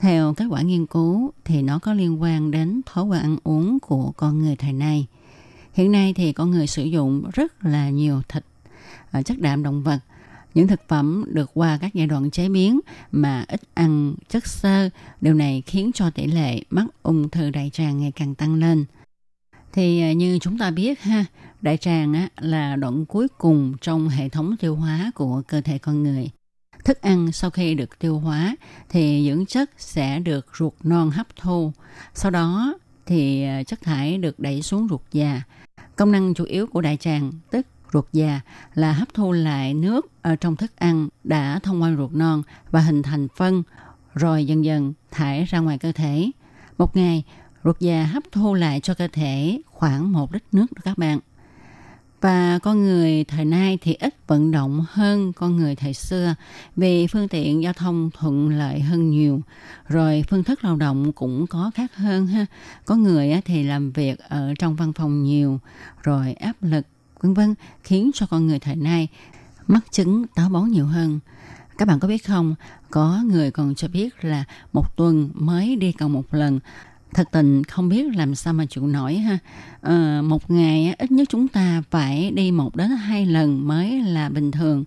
[0.00, 3.78] Theo kết quả nghiên cứu thì nó có liên quan đến thói quen ăn uống
[3.80, 5.06] của con người thời nay.
[5.72, 8.44] Hiện nay thì con người sử dụng rất là nhiều thịt,
[9.10, 9.98] ờ, chất đạm động vật,
[10.54, 12.80] những thực phẩm được qua các giai đoạn chế biến
[13.12, 17.70] mà ít ăn chất xơ, điều này khiến cho tỷ lệ mắc ung thư đại
[17.72, 18.84] tràng ngày càng tăng lên.
[19.72, 21.24] Thì ờ, như chúng ta biết ha,
[21.64, 25.78] đại tràng á, là đoạn cuối cùng trong hệ thống tiêu hóa của cơ thể
[25.78, 26.30] con người.
[26.84, 28.56] Thức ăn sau khi được tiêu hóa
[28.88, 31.72] thì dưỡng chất sẽ được ruột non hấp thu.
[32.14, 32.74] Sau đó
[33.06, 35.42] thì à, chất thải được đẩy xuống ruột già.
[35.96, 38.40] Công năng chủ yếu của đại tràng tức ruột già
[38.74, 42.80] là hấp thu lại nước ở trong thức ăn đã thông qua ruột non và
[42.80, 43.62] hình thành phân
[44.14, 46.30] rồi dần dần thải ra ngoài cơ thể.
[46.78, 47.24] Một ngày,
[47.64, 51.18] ruột già hấp thu lại cho cơ thể khoảng một lít nước đó các bạn.
[52.24, 56.34] Và con người thời nay thì ít vận động hơn con người thời xưa
[56.76, 59.40] vì phương tiện giao thông thuận lợi hơn nhiều.
[59.88, 62.46] Rồi phương thức lao động cũng có khác hơn ha.
[62.84, 65.60] Có người thì làm việc ở trong văn phòng nhiều,
[66.02, 66.86] rồi áp lực
[67.20, 69.08] vân vân khiến cho con người thời nay
[69.66, 71.20] mắc chứng táo bón nhiều hơn.
[71.78, 72.54] Các bạn có biết không,
[72.90, 76.60] có người còn cho biết là một tuần mới đi cầu một lần
[77.14, 79.38] thật tình không biết làm sao mà chịu nổi ha.
[79.80, 84.28] À, một ngày ít nhất chúng ta phải đi một đến hai lần mới là
[84.28, 84.84] bình thường.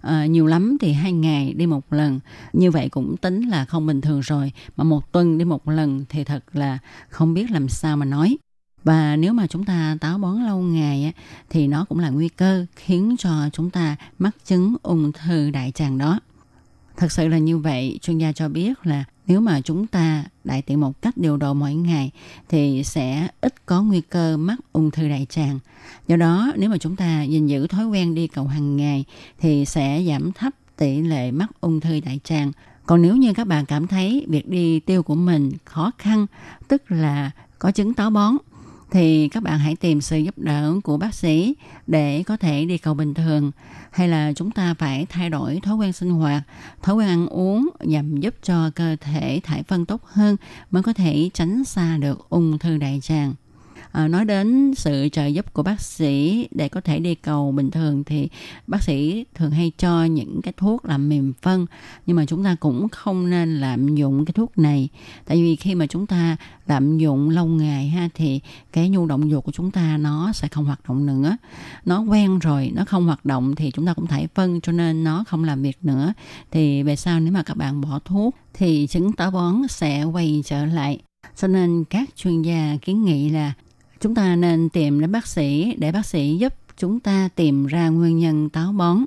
[0.00, 2.20] À, nhiều lắm thì hai ngày đi một lần.
[2.52, 4.52] Như vậy cũng tính là không bình thường rồi.
[4.76, 8.36] Mà một tuần đi một lần thì thật là không biết làm sao mà nói.
[8.84, 11.12] Và nếu mà chúng ta táo bón lâu ngày
[11.50, 15.72] thì nó cũng là nguy cơ khiến cho chúng ta mắc chứng ung thư đại
[15.74, 16.20] tràng đó
[17.00, 20.62] thật sự là như vậy chuyên gia cho biết là nếu mà chúng ta đại
[20.62, 22.10] tiện một cách điều độ mỗi ngày
[22.48, 25.58] thì sẽ ít có nguy cơ mắc ung thư đại tràng.
[26.08, 29.04] Do đó, nếu mà chúng ta gìn giữ thói quen đi cầu hàng ngày
[29.38, 32.52] thì sẽ giảm thấp tỷ lệ mắc ung thư đại tràng.
[32.86, 36.26] Còn nếu như các bạn cảm thấy việc đi tiêu của mình khó khăn,
[36.68, 38.36] tức là có chứng táo bón
[38.90, 41.54] thì các bạn hãy tìm sự giúp đỡ của bác sĩ
[41.86, 43.50] để có thể đi cầu bình thường
[43.90, 46.42] hay là chúng ta phải thay đổi thói quen sinh hoạt,
[46.82, 50.36] thói quen ăn uống nhằm giúp cho cơ thể thải phân tốt hơn
[50.70, 53.34] mới có thể tránh xa được ung thư đại tràng.
[53.92, 57.70] À, nói đến sự trợ giúp của bác sĩ để có thể đi cầu bình
[57.70, 58.28] thường thì
[58.66, 61.66] bác sĩ thường hay cho những cái thuốc làm mềm phân
[62.06, 64.88] nhưng mà chúng ta cũng không nên lạm dụng cái thuốc này.
[65.24, 66.36] Tại vì khi mà chúng ta
[66.66, 68.40] lạm dụng lâu ngày ha thì
[68.72, 71.36] cái nhu động dục của chúng ta nó sẽ không hoạt động nữa.
[71.84, 75.04] Nó quen rồi nó không hoạt động thì chúng ta cũng thải phân cho nên
[75.04, 76.12] nó không làm việc nữa.
[76.50, 80.42] Thì về sau nếu mà các bạn bỏ thuốc thì chứng táo bón sẽ quay
[80.44, 80.98] trở lại.
[81.36, 83.52] Cho nên các chuyên gia kiến nghị là
[84.00, 87.88] chúng ta nên tìm đến bác sĩ để bác sĩ giúp chúng ta tìm ra
[87.88, 89.04] nguyên nhân táo bón,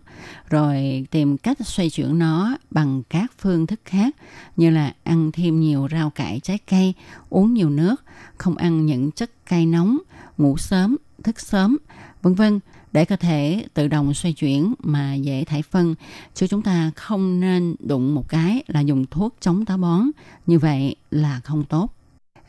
[0.50, 4.16] rồi tìm cách xoay chuyển nó bằng các phương thức khác
[4.56, 6.94] như là ăn thêm nhiều rau cải trái cây,
[7.30, 8.04] uống nhiều nước,
[8.38, 9.98] không ăn những chất cay nóng,
[10.38, 11.78] ngủ sớm, thức sớm,
[12.22, 12.60] vân vân
[12.92, 15.96] để cơ thể tự động xoay chuyển mà dễ thải phân.
[16.34, 20.02] Chứ chúng ta không nên đụng một cái là dùng thuốc chống táo bón.
[20.46, 21.94] Như vậy là không tốt.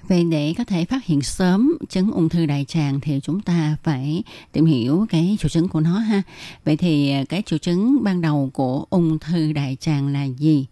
[0.09, 3.77] Vậy để có thể phát hiện sớm chứng ung thư đại tràng thì chúng ta
[3.83, 6.23] phải tìm hiểu cái triệu chứng của nó ha.
[6.65, 10.67] Vậy thì à, cái triệu chứng ban đầu của ung thư đại tràng là gì?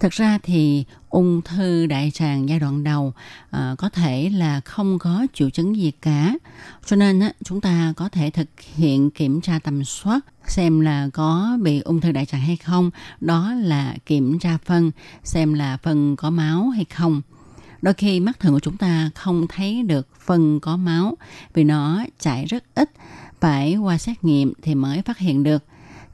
[0.00, 3.12] Thực ra thì ung thư đại tràng giai đoạn đầu
[3.50, 6.34] à, có thể là không có triệu chứng gì cả.
[6.86, 11.08] Cho nên á, chúng ta có thể thực hiện kiểm tra tầm soát xem là
[11.12, 12.90] có bị ung thư đại tràng hay không.
[13.20, 14.90] Đó là kiểm tra phân,
[15.24, 17.22] xem là phân có máu hay không.
[17.82, 21.16] Đôi khi mắt thường của chúng ta không thấy được phân có máu
[21.54, 22.90] vì nó chảy rất ít,
[23.40, 25.64] phải qua xét nghiệm thì mới phát hiện được.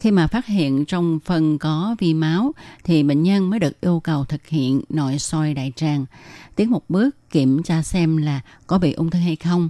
[0.01, 2.53] Khi mà phát hiện trong phân có vi máu
[2.85, 6.05] thì bệnh nhân mới được yêu cầu thực hiện nội soi đại tràng,
[6.57, 9.69] tiến một bước kiểm tra xem là có bị ung thư hay không.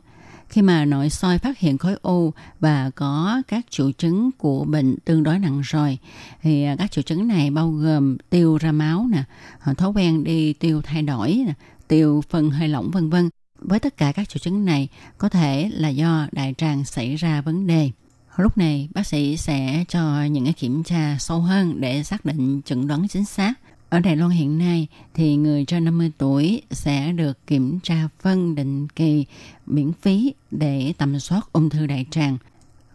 [0.49, 4.97] Khi mà nội soi phát hiện khối u và có các triệu chứng của bệnh
[5.05, 5.99] tương đối nặng rồi,
[6.43, 9.25] thì à, các triệu chứng này bao gồm tiêu ra máu nè,
[9.61, 11.55] à, thói quen đi tiêu thay đổi nè,
[11.89, 13.30] tiêu, phân hơi lỏng, vân vân.
[13.59, 17.41] Với tất cả các triệu chứng này, có thể là do đại tràng xảy ra
[17.41, 17.91] vấn đề.
[18.37, 22.61] Lúc này, bác sĩ sẽ cho những cái kiểm tra sâu hơn để xác định
[22.64, 23.55] chẩn đoán chính xác.
[23.89, 28.55] Ở Đài Loan hiện nay thì người trên 50 tuổi sẽ được kiểm tra phân
[28.55, 29.26] định kỳ
[29.66, 32.39] miễn phí để tầm soát ung thư đại tràng.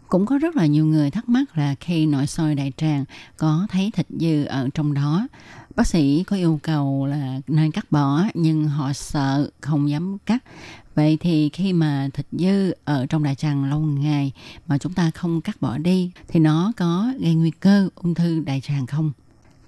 [0.08, 3.04] Cũng có rất là nhiều người thắc mắc là khi nội soi đại tràng
[3.36, 5.28] có thấy thịt dư ở trong đó.
[5.80, 10.44] Bác sĩ có yêu cầu là nên cắt bỏ, nhưng họ sợ không dám cắt
[10.94, 14.32] Vậy thì khi mà thịt dư ở trong đại tràng lâu ngày
[14.66, 18.40] mà chúng ta không cắt bỏ đi, thì nó có gây nguy cơ ung thư
[18.40, 19.12] đại tràng không?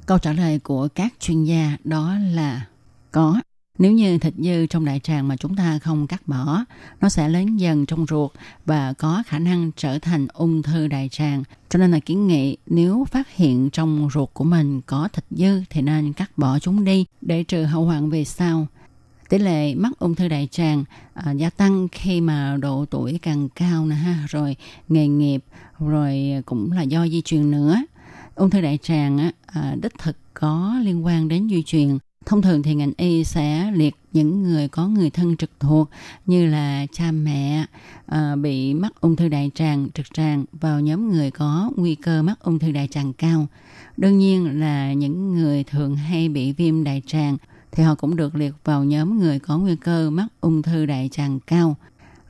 [0.06, 2.66] Câu trả lời của các chuyên gia đó là
[3.12, 3.40] có.
[3.78, 6.64] Nếu như thịt dư trong đại tràng mà chúng ta không cắt bỏ,
[7.00, 8.30] nó sẽ lớn dần trong ruột
[8.66, 11.42] và có khả năng trở thành ung thư đại tràng.
[11.68, 15.62] Cho nên là kiến nghị nếu phát hiện trong ruột của mình có thịt dư
[15.70, 18.66] thì nên cắt bỏ chúng đi để trừ hậu hoạn về sau.
[19.28, 23.48] Tỷ lệ mắc ung thư đại tràng à, gia tăng khi mà độ tuổi càng
[23.48, 24.56] cao nè ha rồi
[24.88, 25.44] nghề nghiệp
[25.78, 27.76] rồi cũng là do di truyền nữa.
[28.34, 32.42] Ung thư đại tràng á, à, đích thực có liên quan đến di truyền thông
[32.42, 35.90] thường thì ngành y sẽ liệt những người có người thân trực thuộc
[36.26, 37.66] như là cha mẹ
[38.06, 42.22] à, bị mắc ung thư đại tràng trực tràng vào nhóm người có nguy cơ
[42.22, 43.46] mắc ung thư đại tràng cao
[43.96, 47.36] đương nhiên là những người thường hay bị viêm đại tràng
[47.72, 51.08] thì họ cũng được liệt vào nhóm người có nguy cơ mắc ung thư đại
[51.12, 51.76] tràng cao.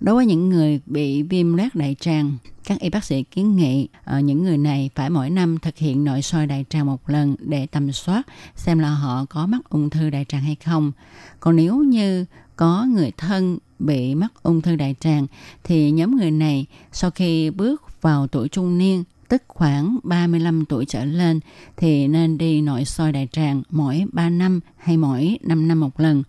[0.02, 3.88] Đối với những người bị viêm loét đại tràng, các y bác sĩ kiến nghị
[4.04, 7.36] ở những người này phải mỗi năm thực hiện nội soi đại tràng một lần
[7.38, 8.22] để tầm soát
[8.56, 10.92] xem là họ có mắc ung thư đại tràng hay không.
[11.40, 12.24] Còn nếu như
[12.56, 15.26] có người thân bị mắc ung thư đại tràng
[15.64, 20.84] thì nhóm người này sau khi bước vào tuổi trung niên tức khoảng 35 tuổi
[20.84, 21.40] trở lên
[21.76, 26.00] thì nên đi nội soi đại tràng mỗi 3 năm hay mỗi 5 năm một
[26.00, 26.22] lần.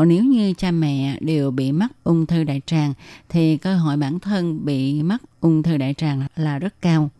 [0.00, 2.94] Còn nếu như cha mẹ đều bị mắc ung thư đại tràng
[3.28, 7.10] thì cơ hội bản thân bị mắc ung thư đại tràng là rất cao.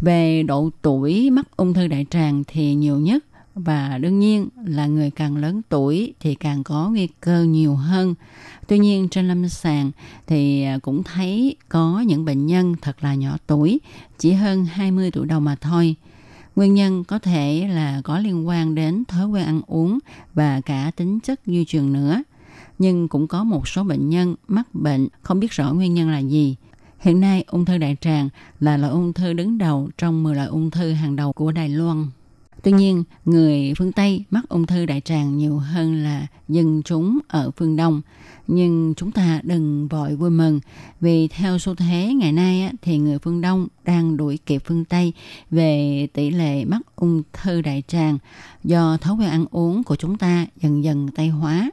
[0.00, 3.24] Về độ tuổi mắc ung thư đại tràng thì nhiều nhất
[3.54, 8.14] và đương nhiên là người càng lớn tuổi thì càng có nguy cơ nhiều hơn.
[8.68, 9.90] Tuy nhiên trên lâm sàng
[10.26, 13.80] thì à, cũng thấy có những bệnh nhân thật là nhỏ tuổi,
[14.18, 15.96] chỉ hơn 20 tuổi đầu mà thôi.
[16.56, 19.98] Nguyên nhân có thể là có liên quan đến thói quen ăn uống
[20.34, 22.22] và cả tính chất di truyền nữa.
[22.78, 26.18] Nhưng cũng có một số bệnh nhân mắc bệnh không biết rõ nguyên nhân là
[26.18, 26.56] gì.
[26.98, 28.28] Hiện nay, ung thư đại tràng
[28.60, 31.68] là loại ung thư đứng đầu trong 10 loại ung thư hàng đầu của Đài
[31.68, 32.06] Loan.
[32.66, 37.18] Tuy nhiên, người phương Tây mắc ung thư đại tràng nhiều hơn là dân chúng
[37.28, 38.02] ở phương Đông.
[38.46, 40.60] Nhưng chúng ta đừng vội vui mừng
[41.00, 45.12] vì theo xu thế ngày nay thì người phương Đông đang đuổi kịp phương Tây
[45.50, 48.18] về tỷ lệ mắc ung thư đại tràng
[48.64, 51.70] do thói quen ăn uống của chúng ta dần dần Tây hóa.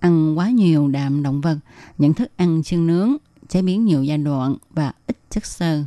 [0.00, 1.58] Ăn quá nhiều đạm động vật,
[1.98, 3.16] những thức ăn chiên nướng,
[3.48, 5.82] chế biến nhiều giai đoạn và ít chất xơ.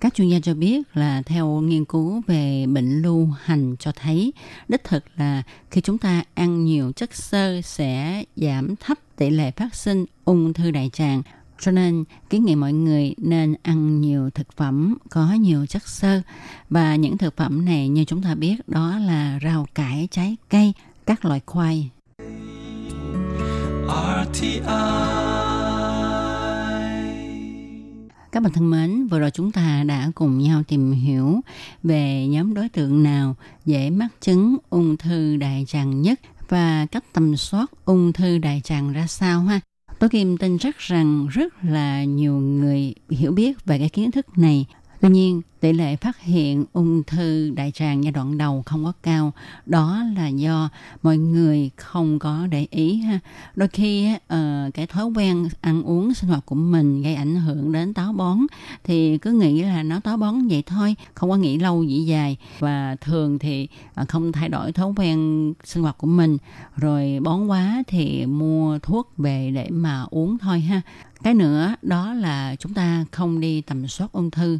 [0.00, 4.32] Các chuyên gia cho biết là theo nghiên cứu về bệnh lưu hành cho thấy
[4.68, 9.50] đích thực là khi chúng ta ăn nhiều chất xơ sẽ giảm thấp tỷ lệ
[9.50, 11.22] phát sinh ung thư đại tràng.
[11.60, 16.22] Cho nên kiến nghị mọi người nên ăn nhiều thực phẩm có nhiều chất xơ
[16.70, 20.72] và những thực phẩm này như chúng ta biết đó là rau cải, trái cây,
[21.06, 21.90] các loại khoai.
[23.88, 25.37] RTI
[28.32, 31.40] các bạn thân mến, vừa rồi chúng ta đã cùng nhau tìm hiểu
[31.82, 37.04] về nhóm đối tượng nào dễ mắc chứng ung thư đại tràng nhất và cách
[37.12, 39.60] tầm soát ung thư đại tràng ra sao ha.
[39.98, 44.38] Tôi Kim tin chắc rằng rất là nhiều người hiểu biết về cái kiến thức
[44.38, 44.66] này
[45.00, 48.92] Tuy nhiên, tỷ lệ phát hiện ung thư đại tràng giai đoạn đầu không có
[49.02, 49.32] cao.
[49.66, 50.68] Đó là do
[51.02, 53.18] mọi người không có để ý ha.
[53.56, 57.72] Đôi khi uh, cái thói quen ăn uống sinh hoạt của mình gây ảnh hưởng
[57.72, 58.38] đến táo bón
[58.84, 62.36] thì cứ nghĩ là nó táo bón vậy thôi, không có nghĩ lâu dĩ dài
[62.58, 66.36] và thường thì ờ, không thay đổi thói quen sinh hoạt của mình
[66.76, 70.80] rồi bón quá thì mua thuốc về để mà uống thôi ha.
[71.22, 74.58] Cái nữa đó là chúng ta không đi tầm soát ung thư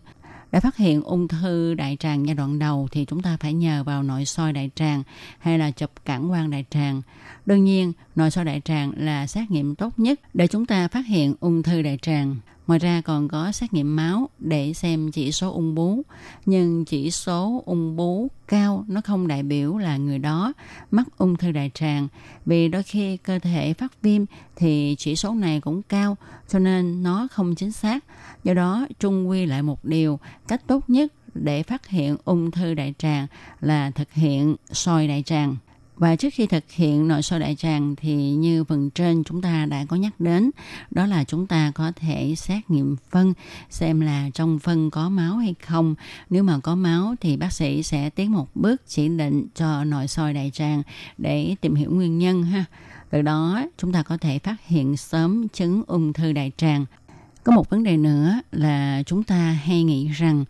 [0.52, 3.84] để phát hiện ung thư đại tràng giai đoạn đầu thì chúng ta phải nhờ
[3.84, 5.02] vào nội soi đại tràng
[5.38, 7.02] hay là chụp cản quang đại tràng.
[7.46, 11.06] Đương nhiên, nội soi đại tràng là xét nghiệm tốt nhất để chúng ta phát
[11.06, 12.36] hiện ung thư đại tràng.
[12.68, 16.02] Ngoài ra còn có xét nghiệm máu để xem chỉ số ung bú.
[16.46, 20.52] Nhưng chỉ số ung bú cao nó không đại biểu là người đó
[20.90, 22.08] mắc ung thư đại tràng.
[22.46, 24.24] Vì đôi khi cơ thể phát viêm
[24.56, 26.16] thì chỉ số này cũng cao
[26.48, 28.04] cho nên nó không chính xác.
[28.44, 32.74] Do đó trung quy lại một điều, cách tốt nhất để phát hiện ung thư
[32.74, 33.26] đại tràng
[33.60, 35.56] là thực hiện soi đại tràng.
[35.98, 39.66] Và trước khi thực hiện nội soi đại tràng thì như phần trên chúng ta
[39.66, 40.50] đã có nhắc đến,
[40.90, 43.34] đó là chúng ta có thể xét nghiệm phân
[43.70, 45.94] xem là trong phân có máu hay không.
[46.30, 50.08] Nếu mà có máu thì bác sĩ sẽ tiến một bước chỉ định cho nội
[50.08, 50.82] soi đại tràng
[51.18, 52.64] để tìm hiểu nguyên nhân ha.
[53.10, 56.84] Từ đó chúng ta có thể phát hiện sớm chứng ung thư đại tràng.
[57.44, 60.44] Có một vấn đề nữa là chúng ta hay nghĩ rằng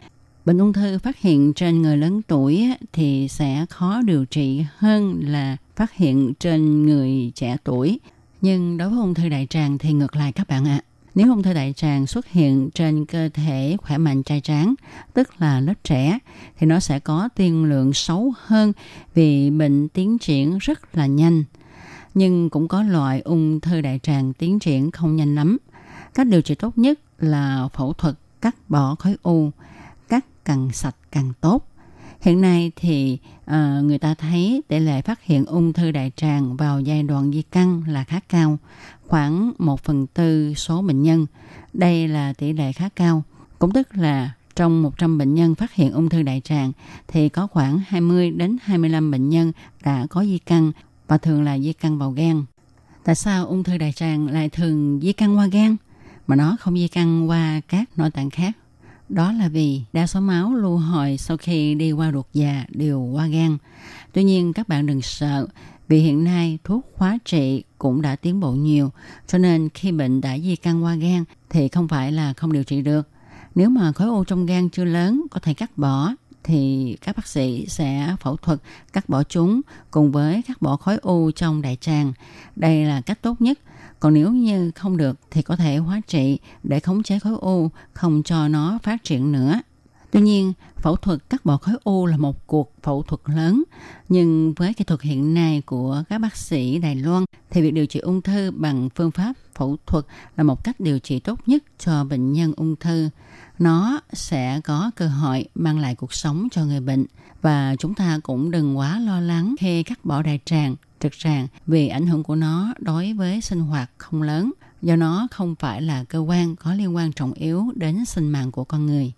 [0.48, 5.20] Bệnh ung thư phát hiện trên người lớn tuổi thì sẽ khó điều trị hơn
[5.24, 8.00] là phát hiện trên người trẻ tuổi.
[8.40, 10.80] Nhưng đối với ung thư đại tràng thì ngược lại các bạn ạ.
[11.14, 14.74] Nếu ung thư đại tràng xuất hiện trên cơ thể khỏe mạnh trai tráng,
[15.14, 16.18] tức là lớp trẻ,
[16.58, 18.72] thì nó sẽ có tiên lượng xấu hơn
[19.14, 21.44] vì bệnh tiến triển rất là nhanh.
[22.14, 25.58] Nhưng cũng có loại ung thư đại tràng tiến triển không nhanh lắm.
[26.14, 29.50] Cách điều trị tốt nhất là phẫu thuật cắt bỏ khối u
[30.08, 31.68] cắt càng sạch càng tốt.
[32.20, 33.54] Hiện nay thì uh,
[33.84, 37.42] người ta thấy tỷ lệ phát hiện ung thư đại tràng vào giai đoạn di
[37.42, 38.58] căn là khá cao,
[39.06, 41.26] khoảng 1 phần tư số bệnh nhân.
[41.72, 43.22] Đây là tỷ lệ khá cao,
[43.58, 46.72] cũng tức là trong 100 bệnh nhân phát hiện ung thư đại tràng
[47.08, 49.52] thì có khoảng 20 đến 25 bệnh nhân
[49.84, 50.72] đã có di căn
[51.08, 52.44] và thường là di căn vào gan.
[53.04, 55.76] Tại sao ung thư đại tràng lại thường di căn qua gan
[56.26, 58.52] mà nó không di căn qua các nội tạng khác?
[59.08, 63.00] Đó là vì đa số máu lưu hồi sau khi đi qua ruột già đều
[63.00, 63.58] qua gan.
[64.12, 65.46] Tuy nhiên, các bạn đừng sợ,
[65.88, 68.90] vì hiện nay thuốc hóa trị cũng đã tiến bộ nhiều,
[69.26, 72.64] cho nên khi bệnh đã di căn qua gan thì không phải là không điều
[72.64, 73.08] trị được.
[73.54, 77.26] Nếu mà khối u trong gan chưa lớn, có thể cắt bỏ, thì các bác
[77.26, 78.60] sĩ sẽ phẫu thuật
[78.92, 82.12] cắt bỏ chúng cùng với cắt bỏ khối u trong đại tràng.
[82.56, 83.58] Đây là cách tốt nhất
[84.00, 87.70] còn nếu như không được thì có thể hóa trị để khống chế khối u,
[87.92, 89.60] không cho nó phát triển nữa.
[90.10, 93.62] Tuy nhiên, phẫu thuật cắt bỏ khối u là một cuộc phẫu thuật lớn,
[94.08, 97.86] nhưng với kỹ thuật hiện nay của các bác sĩ Đài Loan thì việc điều
[97.86, 100.04] trị ung thư bằng phương pháp phẫu thuật
[100.36, 103.08] là một cách điều trị tốt nhất cho bệnh nhân ung thư.
[103.58, 107.06] Nó sẽ có cơ hội mang lại cuộc sống cho người bệnh
[107.42, 111.46] và chúng ta cũng đừng quá lo lắng khi cắt bỏ đại tràng trực tràng
[111.66, 115.82] vì ảnh hưởng của nó đối với sinh hoạt không lớn do nó không phải
[115.82, 119.12] là cơ quan có liên quan trọng yếu đến sinh mạng của con người.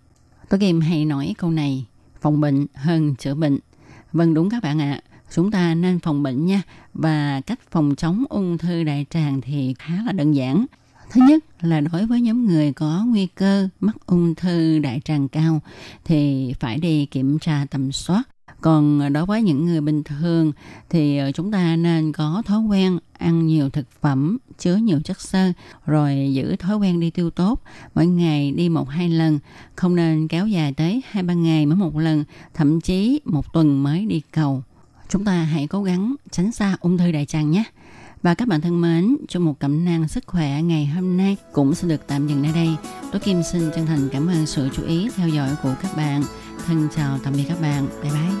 [0.49, 1.85] Tôi Kim hay nói câu này,
[2.21, 3.59] phòng bệnh hơn chữa bệnh.
[4.13, 5.01] Vâng đúng các bạn ạ, à,
[5.31, 6.61] chúng ta nên phòng bệnh nha
[6.93, 10.65] và cách phòng chống ung thư đại tràng thì khá là đơn giản.
[11.11, 15.27] Thứ nhất là đối với nhóm người có nguy cơ mắc ung thư đại tràng
[15.27, 15.61] cao
[16.05, 18.23] thì phải đi kiểm tra tầm soát
[18.61, 20.51] còn ờ, đối với những người bình thường
[20.89, 25.21] thì ờ, chúng ta nên có thói quen ăn nhiều thực phẩm chứa nhiều chất
[25.21, 25.51] xơ
[25.85, 27.61] rồi giữ thói quen đi tiêu tốt
[27.95, 29.39] mỗi ngày đi một hai lần
[29.75, 32.23] không nên kéo dài tới hai ba ngày mới một lần
[32.53, 34.63] thậm chí một tuần mới đi cầu
[35.09, 37.63] chúng ta hãy cố gắng tránh xa ung thư đại tràng nhé
[38.23, 41.75] và các bạn thân mến, trong một cẩm nang sức khỏe ngày hôm nay cũng
[41.75, 42.69] sẽ được tạm dừng nơi đây.
[43.11, 46.23] Tôi Kim xin chân thành cảm ơn sự chú ý theo dõi của các bạn.
[46.65, 47.87] Thân chào tạm biệt các bạn.
[48.03, 48.40] Bye bye.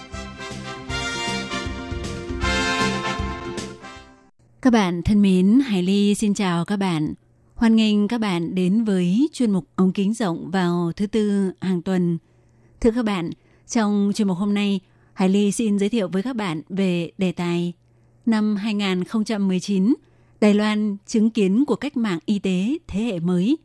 [4.61, 7.13] Các bạn thân mến, Hải Ly xin chào các bạn.
[7.55, 11.81] Hoan nghênh các bạn đến với chuyên mục ống kính rộng vào thứ tư hàng
[11.81, 12.17] tuần.
[12.81, 13.29] Thưa các bạn,
[13.67, 14.79] trong chuyên mục hôm nay,
[15.13, 17.73] Hải Ly xin giới thiệu với các bạn về đề tài
[18.25, 19.93] năm 2019
[20.41, 23.57] Đài Loan chứng kiến của cách mạng y tế thế hệ mới.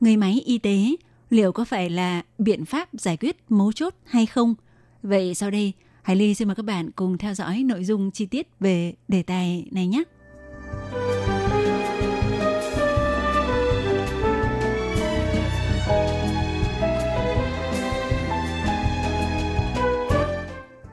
[0.00, 0.96] Người máy y tế
[1.30, 4.54] liệu có phải là biện pháp giải quyết mấu chốt hay không?
[5.02, 5.72] Vậy sau đây,
[6.02, 9.22] Hải Ly xin mời các bạn cùng theo dõi nội dung chi tiết về đề
[9.22, 10.04] tài này nhé.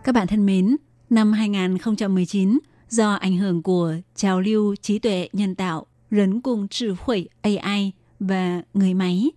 [0.05, 0.75] Các bạn thân mến,
[1.09, 6.87] năm 2019, do ảnh hưởng của trào lưu trí tuệ nhân tạo, rấn cung trí
[6.99, 9.31] huệ AI và người máy,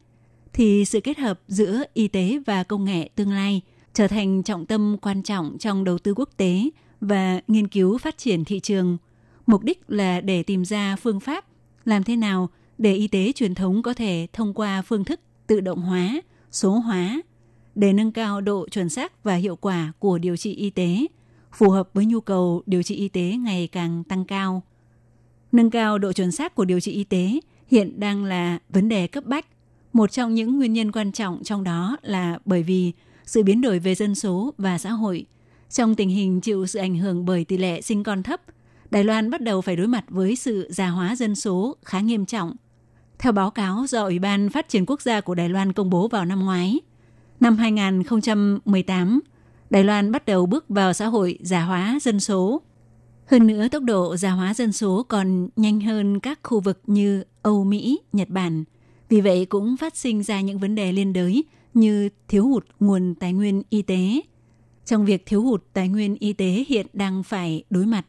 [0.52, 3.60] thì sự kết hợp giữa y tế và công nghệ tương lai
[3.94, 8.18] trở thành trọng tâm quan trọng trong đầu tư quốc tế và nghiên cứu phát
[8.18, 8.96] triển thị trường.
[9.46, 11.44] Mục đích là để tìm ra phương pháp
[11.84, 12.48] làm thế nào
[12.78, 16.70] để y tế truyền thống có thể thông qua phương thức tự động hóa, số
[16.70, 17.22] hóa
[17.78, 21.06] để nâng cao độ chuẩn xác và hiệu quả của điều trị y tế,
[21.52, 24.62] phù hợp với nhu cầu điều trị y tế ngày càng tăng cao.
[25.52, 29.06] Nâng cao độ chuẩn xác của điều trị y tế hiện đang là vấn đề
[29.06, 29.46] cấp bách.
[29.92, 32.92] Một trong những nguyên nhân quan trọng trong đó là bởi vì
[33.26, 35.26] sự biến đổi về dân số và xã hội.
[35.70, 38.40] Trong tình hình chịu sự ảnh hưởng bởi tỷ lệ sinh con thấp,
[38.90, 42.26] Đài Loan bắt đầu phải đối mặt với sự già hóa dân số khá nghiêm
[42.26, 42.56] trọng.
[43.18, 46.08] Theo báo cáo do Ủy ban Phát triển Quốc gia của Đài Loan công bố
[46.08, 46.80] vào năm ngoái,
[47.40, 49.20] năm 2018,
[49.70, 52.62] Đài Loan bắt đầu bước vào xã hội già hóa dân số.
[53.26, 57.24] Hơn nữa, tốc độ già hóa dân số còn nhanh hơn các khu vực như
[57.42, 58.64] Âu Mỹ, Nhật Bản.
[59.08, 63.14] Vì vậy cũng phát sinh ra những vấn đề liên đới như thiếu hụt nguồn
[63.14, 64.20] tài nguyên y tế.
[64.84, 68.06] Trong việc thiếu hụt tài nguyên y tế hiện đang phải đối mặt,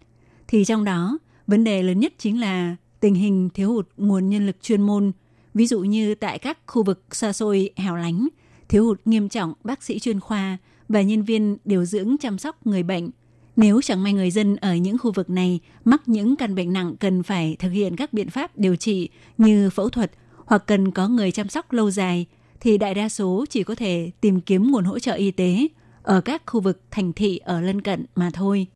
[0.48, 1.18] thì trong đó
[1.48, 5.12] vấn đề lớn nhất chính là tình hình thiếu hụt nguồn nhân lực chuyên môn,
[5.54, 8.28] ví dụ như tại các khu vực xa xôi hẻo lánh,
[8.70, 10.58] thiếu hụt nghiêm trọng bác sĩ chuyên khoa
[10.90, 13.10] và nhân viên điều dưỡng chăm sóc người bệnh.
[13.56, 16.96] Nếu chẳng may người dân ở những khu vực này mắc những căn bệnh nặng
[17.00, 20.12] cần phải thực hiện các biện pháp điều trị như phẫu thuật
[20.46, 22.26] hoặc cần có người chăm sóc lâu dài,
[22.60, 25.68] thì đại đa số chỉ có thể tìm kiếm nguồn hỗ trợ y tế
[26.04, 28.68] ở các khu vực thành thị ở lân cận mà thôi.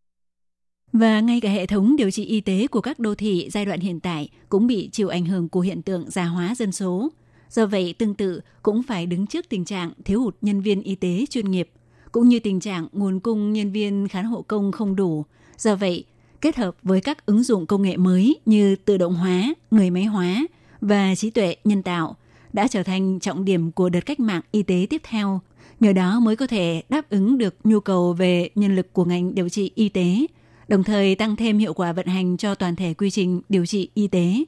[0.93, 3.79] Và ngay cả hệ thống điều trị y tế của các đô thị giai đoạn
[3.79, 7.09] hiện tại cũng bị chịu ảnh hưởng của hiện tượng già hóa dân số.
[7.53, 10.95] Do vậy, tương tự cũng phải đứng trước tình trạng thiếu hụt nhân viên y
[10.95, 11.69] tế chuyên nghiệp–
[12.13, 15.25] cũng như tình trạng nguồn cung nhân viên khán hộ công không đủ.
[15.57, 16.05] Do vậy,
[16.41, 20.05] kết hợp với các ứng dụng công nghệ mới như tự động hóa, người máy
[20.05, 20.45] hóa
[20.81, 22.15] và trí tuệ nhân tạo
[22.53, 25.41] đã trở thành trọng điểm của đợt cách mạng y tế tiếp theo.
[25.79, 29.35] Nhờ đó mới có thể đáp ứng được nhu cầu về nhân lực của ngành
[29.35, 30.25] điều trị y tế,
[30.67, 33.89] đồng thời tăng thêm hiệu quả vận hành cho toàn thể quy trình điều trị
[33.93, 34.43] y tế.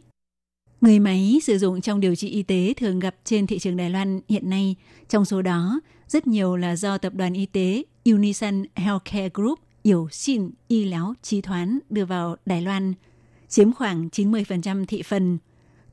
[0.86, 3.90] Người máy sử dụng trong điều trị y tế thường gặp trên thị trường Đài
[3.90, 4.76] Loan hiện nay,
[5.10, 10.08] trong số đó rất nhiều là do tập đoàn y tế Unison Healthcare Group Yểu
[10.12, 12.94] Xin Y Láo Trí Thoán đưa vào Đài Loan,
[13.48, 15.38] chiếm khoảng 90% thị phần,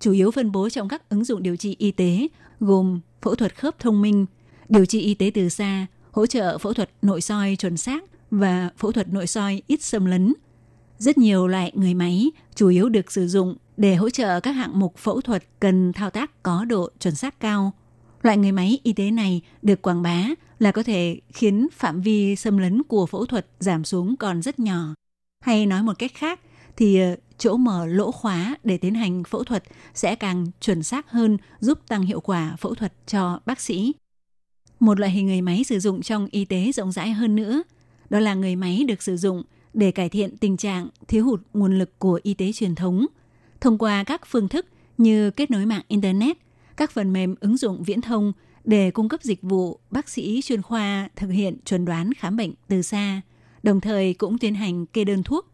[0.00, 2.28] chủ yếu phân bố trong các ứng dụng điều trị y tế
[2.60, 4.26] gồm phẫu thuật khớp thông minh,
[4.68, 8.70] điều trị y tế từ xa, hỗ trợ phẫu thuật nội soi chuẩn xác và
[8.76, 10.32] phẫu thuật nội soi ít xâm lấn.
[11.02, 14.78] Rất nhiều loại người máy chủ yếu được sử dụng để hỗ trợ các hạng
[14.78, 17.72] mục phẫu thuật cần thao tác có độ chuẩn xác cao–
[18.22, 20.26] Loại người máy y tế này được quảng bá
[20.58, 24.58] là có thể khiến phạm vi xâm lấn của phẫu thuật giảm xuống còn rất
[24.58, 24.94] nhỏ.
[25.44, 26.40] Hay nói một cách khác
[26.76, 31.10] thì ờ, chỗ mở lỗ khóa để tiến hành phẫu thuật sẽ càng chuẩn xác
[31.10, 33.92] hơn giúp tăng hiệu quả phẫu thuật cho bác sĩ.
[34.80, 37.62] Một loại hình người máy sử dụng trong y tế rộng rãi hơn nữa,
[38.10, 39.42] đó là người máy được sử dụng
[39.74, 43.06] để cải thiện tình trạng thiếu hụt nguồn lực của y tế truyền thống.
[43.60, 44.66] Thông qua các phương thức
[44.98, 46.36] như kết nối mạng internet,
[46.76, 48.32] các phần mềm ứng dụng viễn thông
[48.64, 52.52] để cung cấp dịch vụ bác sĩ chuyên khoa thực hiện chuẩn đoán khám bệnh
[52.68, 53.20] từ xa,
[53.62, 55.46] đồng thời cũng tiến hành kê đơn thuốc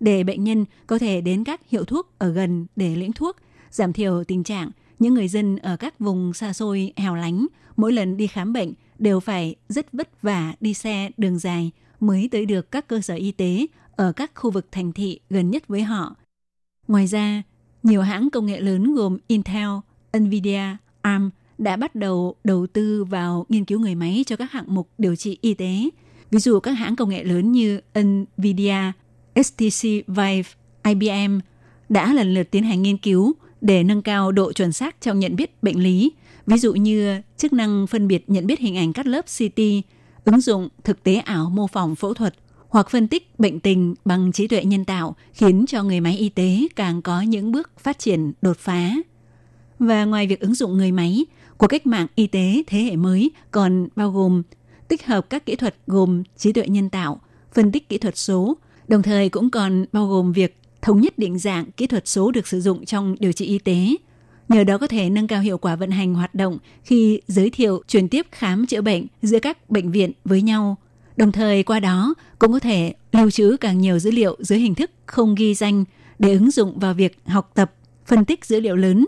[0.00, 3.36] để bệnh nhân có thể đến các hiệu thuốc ở gần để lĩnh thuốc,
[3.70, 7.46] giảm thiểu tình trạng những người dân ở các vùng xa xôi hẻo lánh
[7.76, 11.70] mỗi lần đi khám bệnh đều phải rất vất vả đi xe đường dài
[12.00, 13.66] mới tới được các cơ sở y tế
[13.96, 16.16] ở các khu vực thành thị gần nhất với họ
[16.88, 17.42] Ngoài ra,
[17.82, 19.68] nhiều hãng công nghệ lớn gồm Intel,
[20.18, 24.74] Nvidia, ARM đã bắt đầu đầu tư vào nghiên cứu người máy cho các hạng
[24.74, 25.88] mục điều trị y tế.
[26.30, 28.92] Ví dụ các hãng công nghệ lớn như Nvidia,
[29.34, 30.50] HTC Vive,
[30.84, 31.38] IBM
[31.88, 35.36] đã lần lượt tiến hành nghiên cứu để nâng cao độ chuẩn xác trong nhận
[35.36, 36.12] biết bệnh lý,
[36.46, 39.60] ví dụ như chức năng phân biệt nhận biết hình ảnh cắt lớp CT,
[40.26, 42.34] ứng dụng thực tế ảo mô phỏng phẫu thuật
[42.68, 46.28] hoặc phân tích bệnh tình bằng trí tuệ nhân tạo khiến cho người máy y
[46.28, 48.92] tế càng có những bước phát triển đột phá.
[49.78, 51.24] Và ngoài việc ứng dụng người máy,
[51.56, 54.42] của cách mạng y tế thế hệ mới còn bao gồm
[54.88, 57.20] tích hợp các kỹ thuật gồm trí tuệ nhân tạo,
[57.54, 58.56] phân tích kỹ thuật số,
[58.88, 62.46] đồng thời cũng còn bao gồm việc thống nhất định dạng kỹ thuật số được
[62.46, 63.88] sử dụng trong điều trị y tế.
[64.48, 67.82] Nhờ đó có thể nâng cao hiệu quả vận hành hoạt động khi giới thiệu
[67.88, 70.76] truyền tiếp khám chữa bệnh giữa các bệnh viện với nhau.
[71.16, 74.74] Đồng thời qua đó cũng có thể lưu trữ càng nhiều dữ liệu dưới hình
[74.74, 75.84] thức không ghi danh
[76.18, 77.72] để ứng dụng vào việc học tập,
[78.06, 79.06] phân tích dữ liệu lớn.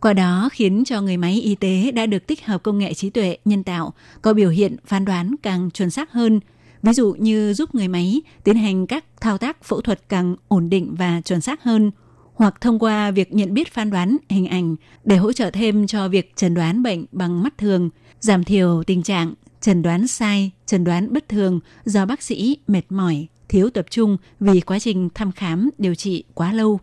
[0.00, 3.10] Qua đó khiến cho người máy y tế đã được tích hợp công nghệ trí
[3.10, 6.40] tuệ nhân tạo có biểu hiện phán đoán càng chuẩn xác hơn–
[6.82, 10.70] ví dụ như giúp người máy tiến hành các thao tác phẫu thuật càng ổn
[10.70, 11.90] định và chuẩn xác hơn,
[12.38, 16.08] hoặc thông qua việc nhận biết phán đoán hình ảnh để hỗ trợ thêm cho
[16.08, 20.84] việc chẩn đoán bệnh bằng mắt thường, giảm thiểu tình trạng chẩn đoán sai, chẩn
[20.84, 25.32] đoán bất thường do bác sĩ mệt mỏi, thiếu tập trung vì quá trình thăm
[25.32, 26.80] khám điều trị quá lâu.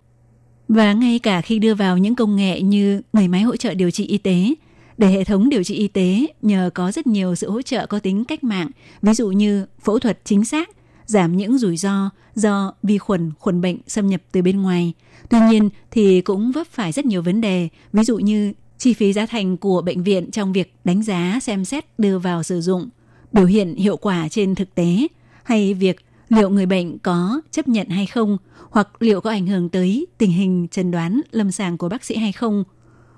[0.68, 3.92] Và ngay cả khi đưa vào những công nghệ như người máy hỗ trợ điều
[3.92, 4.54] trị y tế
[4.98, 8.00] để hệ thống điều trị y tế nhờ có rất nhiều sự hỗ trợ có
[8.00, 8.70] tính cách mạng,
[9.02, 10.70] ví dụ như phẫu thuật chính xác,
[11.06, 14.94] giảm những rủi ro do vi khuẩn, khuẩn bệnh xâm nhập từ bên ngoài.
[15.30, 19.14] Tuy nhiên thì cũng vấp phải rất nhiều vấn đề, ví dụ như chi phí
[19.14, 22.90] giá thành của bệnh viện trong việc đánh giá, xem xét đưa vào sử dụng,
[23.32, 25.08] biểu hiện hiệu quả trên thực tế,
[25.44, 28.38] hay việc liệu người bệnh có chấp nhận hay không,
[28.70, 32.16] hoặc liệu có ảnh hưởng tới tình hình chẩn đoán lâm sàng của bác sĩ
[32.16, 32.64] hay không–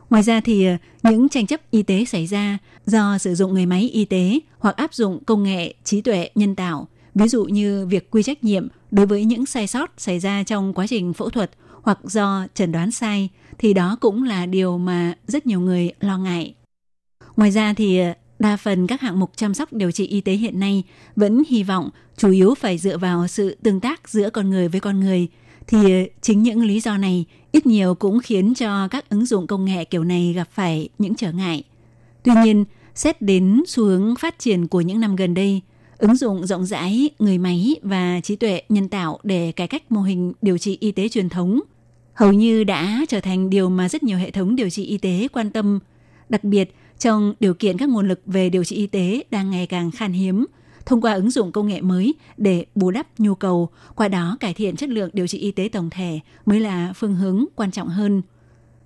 [0.10, 3.66] Ngoài ra thì ờ, những tranh chấp y tế xảy ra do sử dụng người
[3.66, 7.86] máy y tế hoặc áp dụng công nghệ trí tuệ nhân tạo, ví dụ như
[7.86, 11.30] việc quy trách nhiệm đối với những sai sót xảy ra trong quá trình phẫu
[11.30, 11.52] thuật
[11.88, 16.18] hoặc do chẩn đoán sai thì đó cũng là điều mà rất nhiều người lo
[16.18, 16.54] ngại.
[17.38, 20.34] Ngoài ra thì ờ, đa phần các hạng mục chăm sóc điều trị y tế
[20.34, 20.84] hiện nay
[21.16, 24.80] vẫn hy vọng chủ yếu phải dựa vào sự tương tác giữa con người với
[24.80, 25.28] con người
[25.68, 29.48] thì ờ, chính những lý do này ít nhiều cũng khiến cho các ứng dụng
[29.48, 31.64] công nghệ kiểu này gặp phải những trở ngại.
[32.24, 32.66] Tuy nhiên,
[32.96, 35.62] xét đến xu hướng phát triển của những năm gần đây,
[35.98, 40.02] ứng dụng rộng rãi người máy và trí tuệ nhân tạo để cải cách mô
[40.02, 41.60] hình điều trị y tế truyền thống
[42.18, 45.28] hầu như đã trở thành điều mà rất nhiều hệ thống điều trị y tế
[45.34, 45.80] quan tâm,
[46.30, 49.68] đặc biệt trong điều kiện các nguồn lực về điều trị y tế đang ngày
[49.68, 50.46] càng khan hiếm
[50.86, 54.54] thông qua ứng dụng công nghệ mới để bù đắp nhu cầu, qua đó cải
[54.54, 57.88] thiện chất lượng điều trị y tế tổng thể mới là phương hướng quan trọng
[57.88, 58.22] hơn.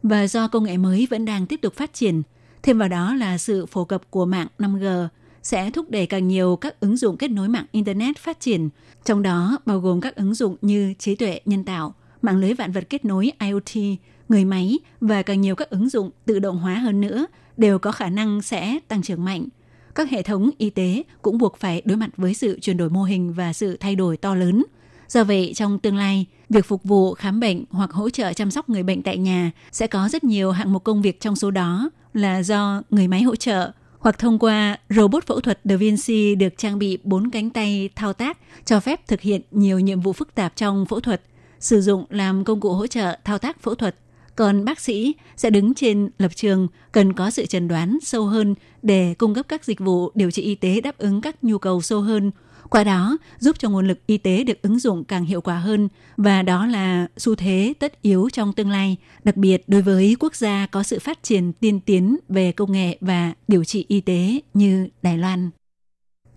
[0.04, 2.22] Và do công nghệ mới vẫn đang tiếp tục phát triển,
[2.64, 5.08] thêm vào đó là sự phổ cập của mạng 5G
[5.44, 8.70] sẽ thúc đẩy càng nhiều các ứng dụng kết nối mạng Internet phát triển,
[9.06, 12.72] trong đó bao gồm các ứng dụng như trí tuệ nhân tạo, mạng lưới vạn
[12.72, 14.00] vật kết nối IoT,
[14.30, 17.26] người máy và càng nhiều các ứng dụng tự động hóa hơn nữa
[17.58, 19.48] đều có khả năng sẽ tăng trưởng mạnh–
[19.96, 23.04] các hệ thống y tế cũng buộc phải đối mặt với sự chuyển đổi mô
[23.04, 24.64] hình và sự thay đổi to lớn.
[25.08, 28.70] Do vậy, trong tương lai, việc phục vụ khám bệnh hoặc hỗ trợ chăm sóc
[28.70, 31.90] người bệnh tại nhà sẽ có rất nhiều hạng mục công việc trong số đó
[32.14, 36.58] là do người máy hỗ trợ hoặc thông qua robot phẫu thuật Da Vinci được
[36.58, 40.36] trang bị bốn cánh tay thao tác cho phép thực hiện nhiều nhiệm vụ phức
[40.36, 41.22] tạp trong phẫu thuật,
[41.62, 43.96] sử dụng làm công cụ hỗ trợ thao tác phẫu thuật
[44.36, 48.56] còn bác sĩ sẽ đứng trên lập trường cần có sự chẩn đoán sâu hơn
[48.82, 51.82] để cung cấp các dịch vụ điều trị y tế đáp ứng các nhu cầu
[51.82, 52.32] sâu hơn.
[52.70, 55.90] Qua đó, giúp cho nguồn lực y tế được ứng dụng càng hiệu quả hơn
[56.18, 60.36] và đó là xu thế tất yếu trong tương lai, đặc biệt đối với quốc
[60.36, 64.40] gia có sự phát triển tiên tiến về công nghệ và điều trị y tế
[64.54, 65.50] như Đài Loan.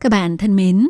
[0.01, 0.89] Các bạn thân mến,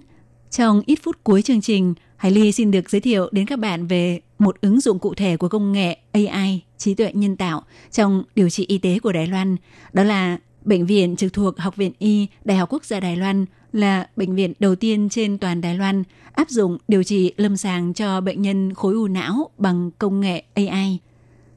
[0.51, 3.87] trong ít phút cuối chương trình, Hải Ly xin được giới thiệu đến các bạn
[3.87, 8.25] về một ứng dụng cụ thể của công nghệ AI, trí tuệ nhân tạo trong
[8.35, 9.57] điều trị y tế của Đài Loan.
[9.93, 13.45] Đó là Bệnh viện trực thuộc Học viện Y Đại học Quốc gia Đài Loan
[13.73, 17.95] là bệnh viện đầu tiên trên toàn Đài Loan áp dụng điều trị lâm sàng
[17.95, 20.99] cho bệnh nhân khối u não bằng công nghệ AI.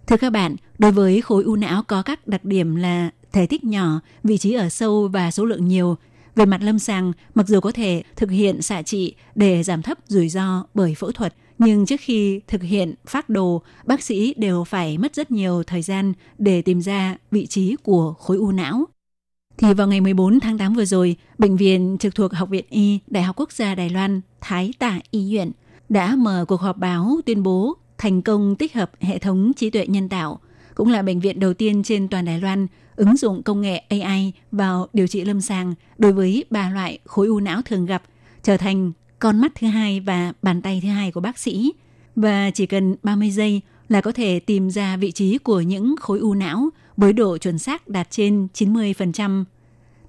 [0.07, 3.63] Thưa các bạn, đối với khối u não có các đặc điểm là thể tích
[3.63, 5.95] nhỏ, vị trí ở sâu và số lượng nhiều–
[6.37, 9.97] về mặt lâm sàng, mặc dù có thể thực hiện xạ trị để giảm thấp
[10.07, 14.63] rủi ro bởi phẫu thuật, nhưng trước khi thực hiện phác đồ, bác sĩ đều
[14.63, 18.85] phải mất rất nhiều thời gian để tìm ra vị trí của khối u não.
[19.57, 22.99] Thì vào ngày 14 tháng 8 vừa rồi, Bệnh viện trực thuộc Học viện Y
[23.07, 24.99] Đại học Quốc gia Đài Loan Thái Tả
[25.89, 29.87] đã mở cuộc họp báo tuyên bố thành công tích hợp hệ thống trí tuệ
[29.87, 30.39] nhân tạo,
[30.75, 34.33] cũng là bệnh viện đầu tiên trên toàn Đài Loan ứng dụng công nghệ AI
[34.51, 38.03] vào điều trị lâm sàng đối với ba loại khối u não thường gặp,
[38.43, 41.73] trở thành con mắt thứ hai và bàn tay thứ hai của bác sĩ.
[42.15, 46.19] Và chỉ cần 30 giây là có thể tìm ra vị trí của những khối
[46.19, 49.43] u não với độ chuẩn xác đạt trên 90%.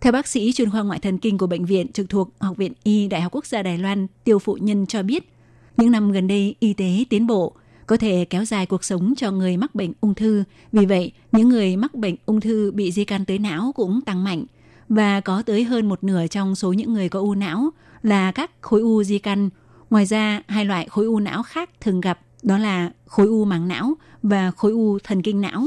[0.00, 2.72] Theo bác sĩ chuyên khoa ngoại thần kinh của bệnh viện trực thuộc Học viện
[2.82, 5.32] Y Đại học Quốc gia Đài Loan Tiêu Phụ Nhân cho biết,
[5.76, 7.52] những năm gần đây y tế tiến bộ,
[7.86, 10.44] có thể kéo dài cuộc sống cho người mắc bệnh ung thư.
[10.72, 14.24] Vì vậy, những người mắc bệnh ung thư bị di căn tới não cũng tăng
[14.24, 14.44] mạnh
[14.88, 17.70] và có tới hơn một nửa trong số những người có u não
[18.03, 19.49] là các khối u di căn.
[19.90, 23.68] Ngoài ra, hai loại khối u não khác thường gặp đó là khối u màng
[23.68, 25.66] não và khối u thần kinh não.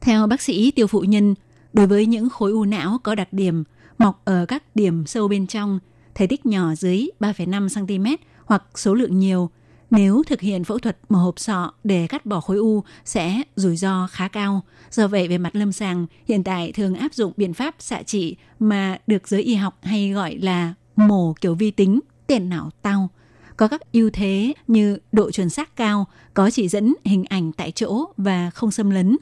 [0.00, 1.34] Theo bác sĩ Tiêu Phụ Nhân,
[1.72, 3.64] đối với những khối u não có đặc điểm
[3.98, 5.78] mọc ở các điểm sâu bên trong,
[6.14, 8.06] thể tích nhỏ dưới 3,5 cm
[8.44, 9.50] hoặc số lượng nhiều,
[9.90, 13.76] nếu thực hiện phẫu thuật mở hộp sọ để cắt bỏ khối u sẽ rủi
[13.76, 14.62] ro khá cao.
[14.90, 18.36] Do vậy về mặt lâm sàng, hiện tại thường áp dụng biện pháp xạ trị
[18.58, 23.08] mà được giới y học hay gọi là mổ kiểu vi tính, tiền não tao.
[23.56, 27.70] Có các ưu thế như độ chuẩn xác cao, có chỉ dẫn hình ảnh tại
[27.70, 29.16] chỗ và không xâm lấn.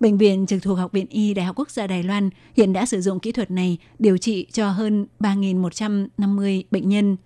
[0.00, 2.86] Bệnh viện trực thuộc Học viện Y Đại học Quốc gia Đài Loan hiện đã
[2.86, 7.16] sử dụng kỹ thuật này điều trị cho hơn 3.150 bệnh nhân.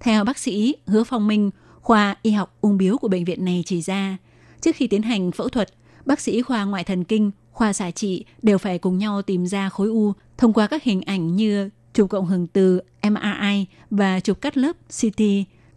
[0.00, 3.62] Theo bác sĩ Hứa Phong Minh, khoa y học ung biếu của bệnh viện này
[3.66, 4.16] chỉ ra,
[4.60, 5.68] trước khi tiến hành phẫu thuật,
[6.04, 9.68] bác sĩ khoa ngoại thần kinh, khoa xạ trị đều phải cùng nhau tìm ra
[9.68, 14.40] khối u thông qua các hình ảnh như chụp cộng hưởng từ MRI và chụp
[14.40, 15.22] cắt lớp CT,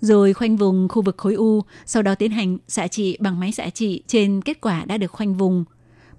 [0.01, 3.51] rồi khoanh vùng khu vực khối u, sau đó tiến hành xạ trị bằng máy
[3.51, 5.65] xạ trị trên kết quả đã được khoanh vùng.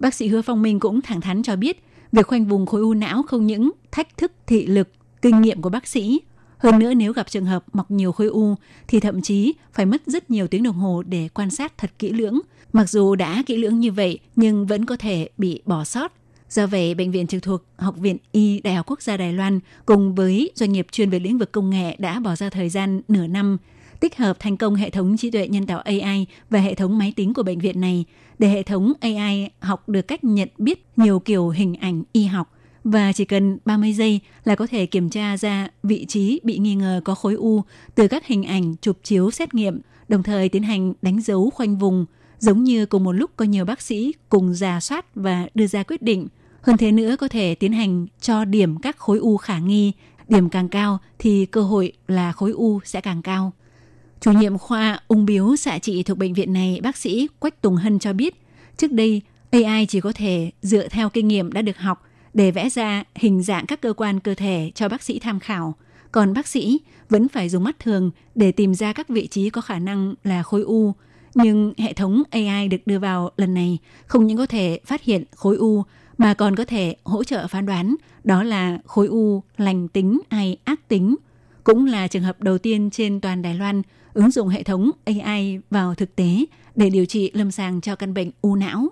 [0.00, 2.94] Bác sĩ Hứa Phong Minh cũng thẳng thắn cho biết, việc khoanh vùng khối u
[2.94, 4.88] não không những thách thức thị lực,
[5.22, 6.20] kinh nghiệm của bác sĩ
[6.58, 8.54] hơn nữa nếu gặp trường hợp mọc nhiều khối u
[8.88, 12.10] thì thậm chí phải mất rất nhiều tiếng đồng hồ để quan sát thật kỹ
[12.10, 12.40] lưỡng.
[12.72, 16.12] Mặc dù đã kỹ lưỡng như vậy nhưng vẫn có thể bị bỏ sót.
[16.54, 19.60] Do vậy, Bệnh viện trực thuộc Học viện Y Đại học Quốc gia Đài Loan
[19.86, 23.00] cùng với doanh nghiệp chuyên về lĩnh vực công nghệ đã bỏ ra thời gian
[23.08, 23.58] nửa năm
[24.00, 27.12] tích hợp thành công hệ thống trí tuệ nhân tạo AI và hệ thống máy
[27.16, 28.04] tính của bệnh viện này
[28.38, 32.52] để hệ thống AI học được cách nhận biết nhiều kiểu hình ảnh y học–
[32.84, 36.74] và chỉ cần 30 giây là có thể kiểm tra ra vị trí bị nghi
[36.74, 37.62] ngờ có khối u
[37.94, 41.78] từ các hình ảnh chụp chiếu xét nghiệm, đồng thời tiến hành đánh dấu khoanh
[41.78, 42.06] vùng,
[42.38, 45.82] giống như cùng một lúc có nhiều bác sĩ cùng giả soát và đưa ra
[45.82, 46.28] quyết định.
[46.62, 49.92] Hơn thế nữa có thể tiến hành cho điểm các khối u khả nghi,
[50.28, 53.52] điểm càng cao thì cơ hội là khối u sẽ càng cao.
[54.20, 57.76] Chủ nhiệm khoa ung biếu xạ trị thuộc bệnh viện này, bác sĩ Quách Tùng
[57.76, 58.34] Hân cho biết,
[58.76, 62.02] trước đây AI chỉ có thể dựa theo kinh nghiệm đã được học
[62.34, 65.74] để vẽ ra hình dạng các cơ quan cơ thể cho bác sĩ tham khảo.
[66.12, 69.60] Còn bác sĩ vẫn phải dùng mắt thường để tìm ra các vị trí có
[69.60, 70.94] khả năng là khối u.
[71.34, 75.24] Nhưng hệ thống AI được đưa vào lần này không những có thể phát hiện
[75.36, 75.84] khối u
[76.22, 77.94] mà còn có thể hỗ trợ phán đoán
[78.24, 81.16] đó là khối u lành tính hay ác tính.
[81.64, 83.82] Cũng là trường hợp đầu tiên trên toàn Đài Loan
[84.14, 86.44] ứng dụng hệ thống AI vào thực tế
[86.74, 88.88] để điều trị lâm sàng cho căn bệnh u não.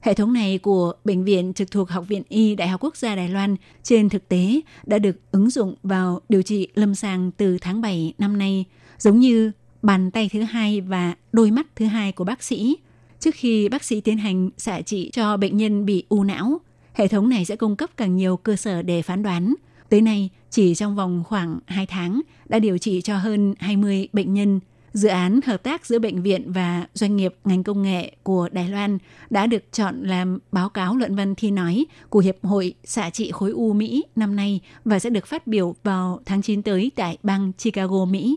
[0.00, 3.16] Hệ thống này của Bệnh viện trực thuộc Học viện Y Đại học Quốc gia
[3.16, 7.58] Đài Loan trên thực tế đã được ứng dụng vào điều trị lâm sàng từ
[7.58, 8.64] tháng 7 năm nay,
[8.98, 9.52] giống như
[9.82, 12.76] bàn tay thứ hai và đôi mắt thứ hai của bác sĩ.
[13.24, 16.60] Trước khi bác sĩ tiến hành xạ trị cho bệnh nhân bị u não,
[16.92, 19.54] hệ thống này sẽ cung cấp càng nhiều cơ sở để phán đoán.
[19.88, 24.34] Tới nay, chỉ trong vòng khoảng 2 tháng đã điều trị cho hơn 20 bệnh
[24.34, 24.60] nhân–
[24.94, 28.68] Dự án hợp tác giữa bệnh viện và doanh nghiệp ngành công nghệ của Đài
[28.68, 28.98] Loan
[29.30, 33.30] đã được chọn làm báo cáo luận văn thi nói của Hiệp hội xạ trị
[33.30, 37.18] khối u Mỹ năm nay và sẽ được phát biểu vào tháng 9 tới tại
[37.22, 38.36] bang Chicago, Mỹ.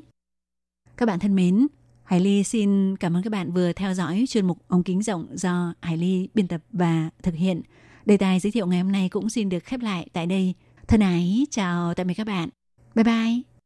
[0.97, 1.67] Các bạn thân mến,
[2.07, 5.27] Hải Ly xin cảm ơn các bạn vừa theo dõi chuyên mục ống kính rộng
[5.33, 7.61] do Hải Ly biên tập và thực hiện.
[8.05, 10.53] Đề tài giới thiệu ngày hôm nay cũng xin được khép lại tại đây.
[10.87, 12.49] Thân ái, chào tạm biệt các bạn.
[12.95, 13.56] Bye bye!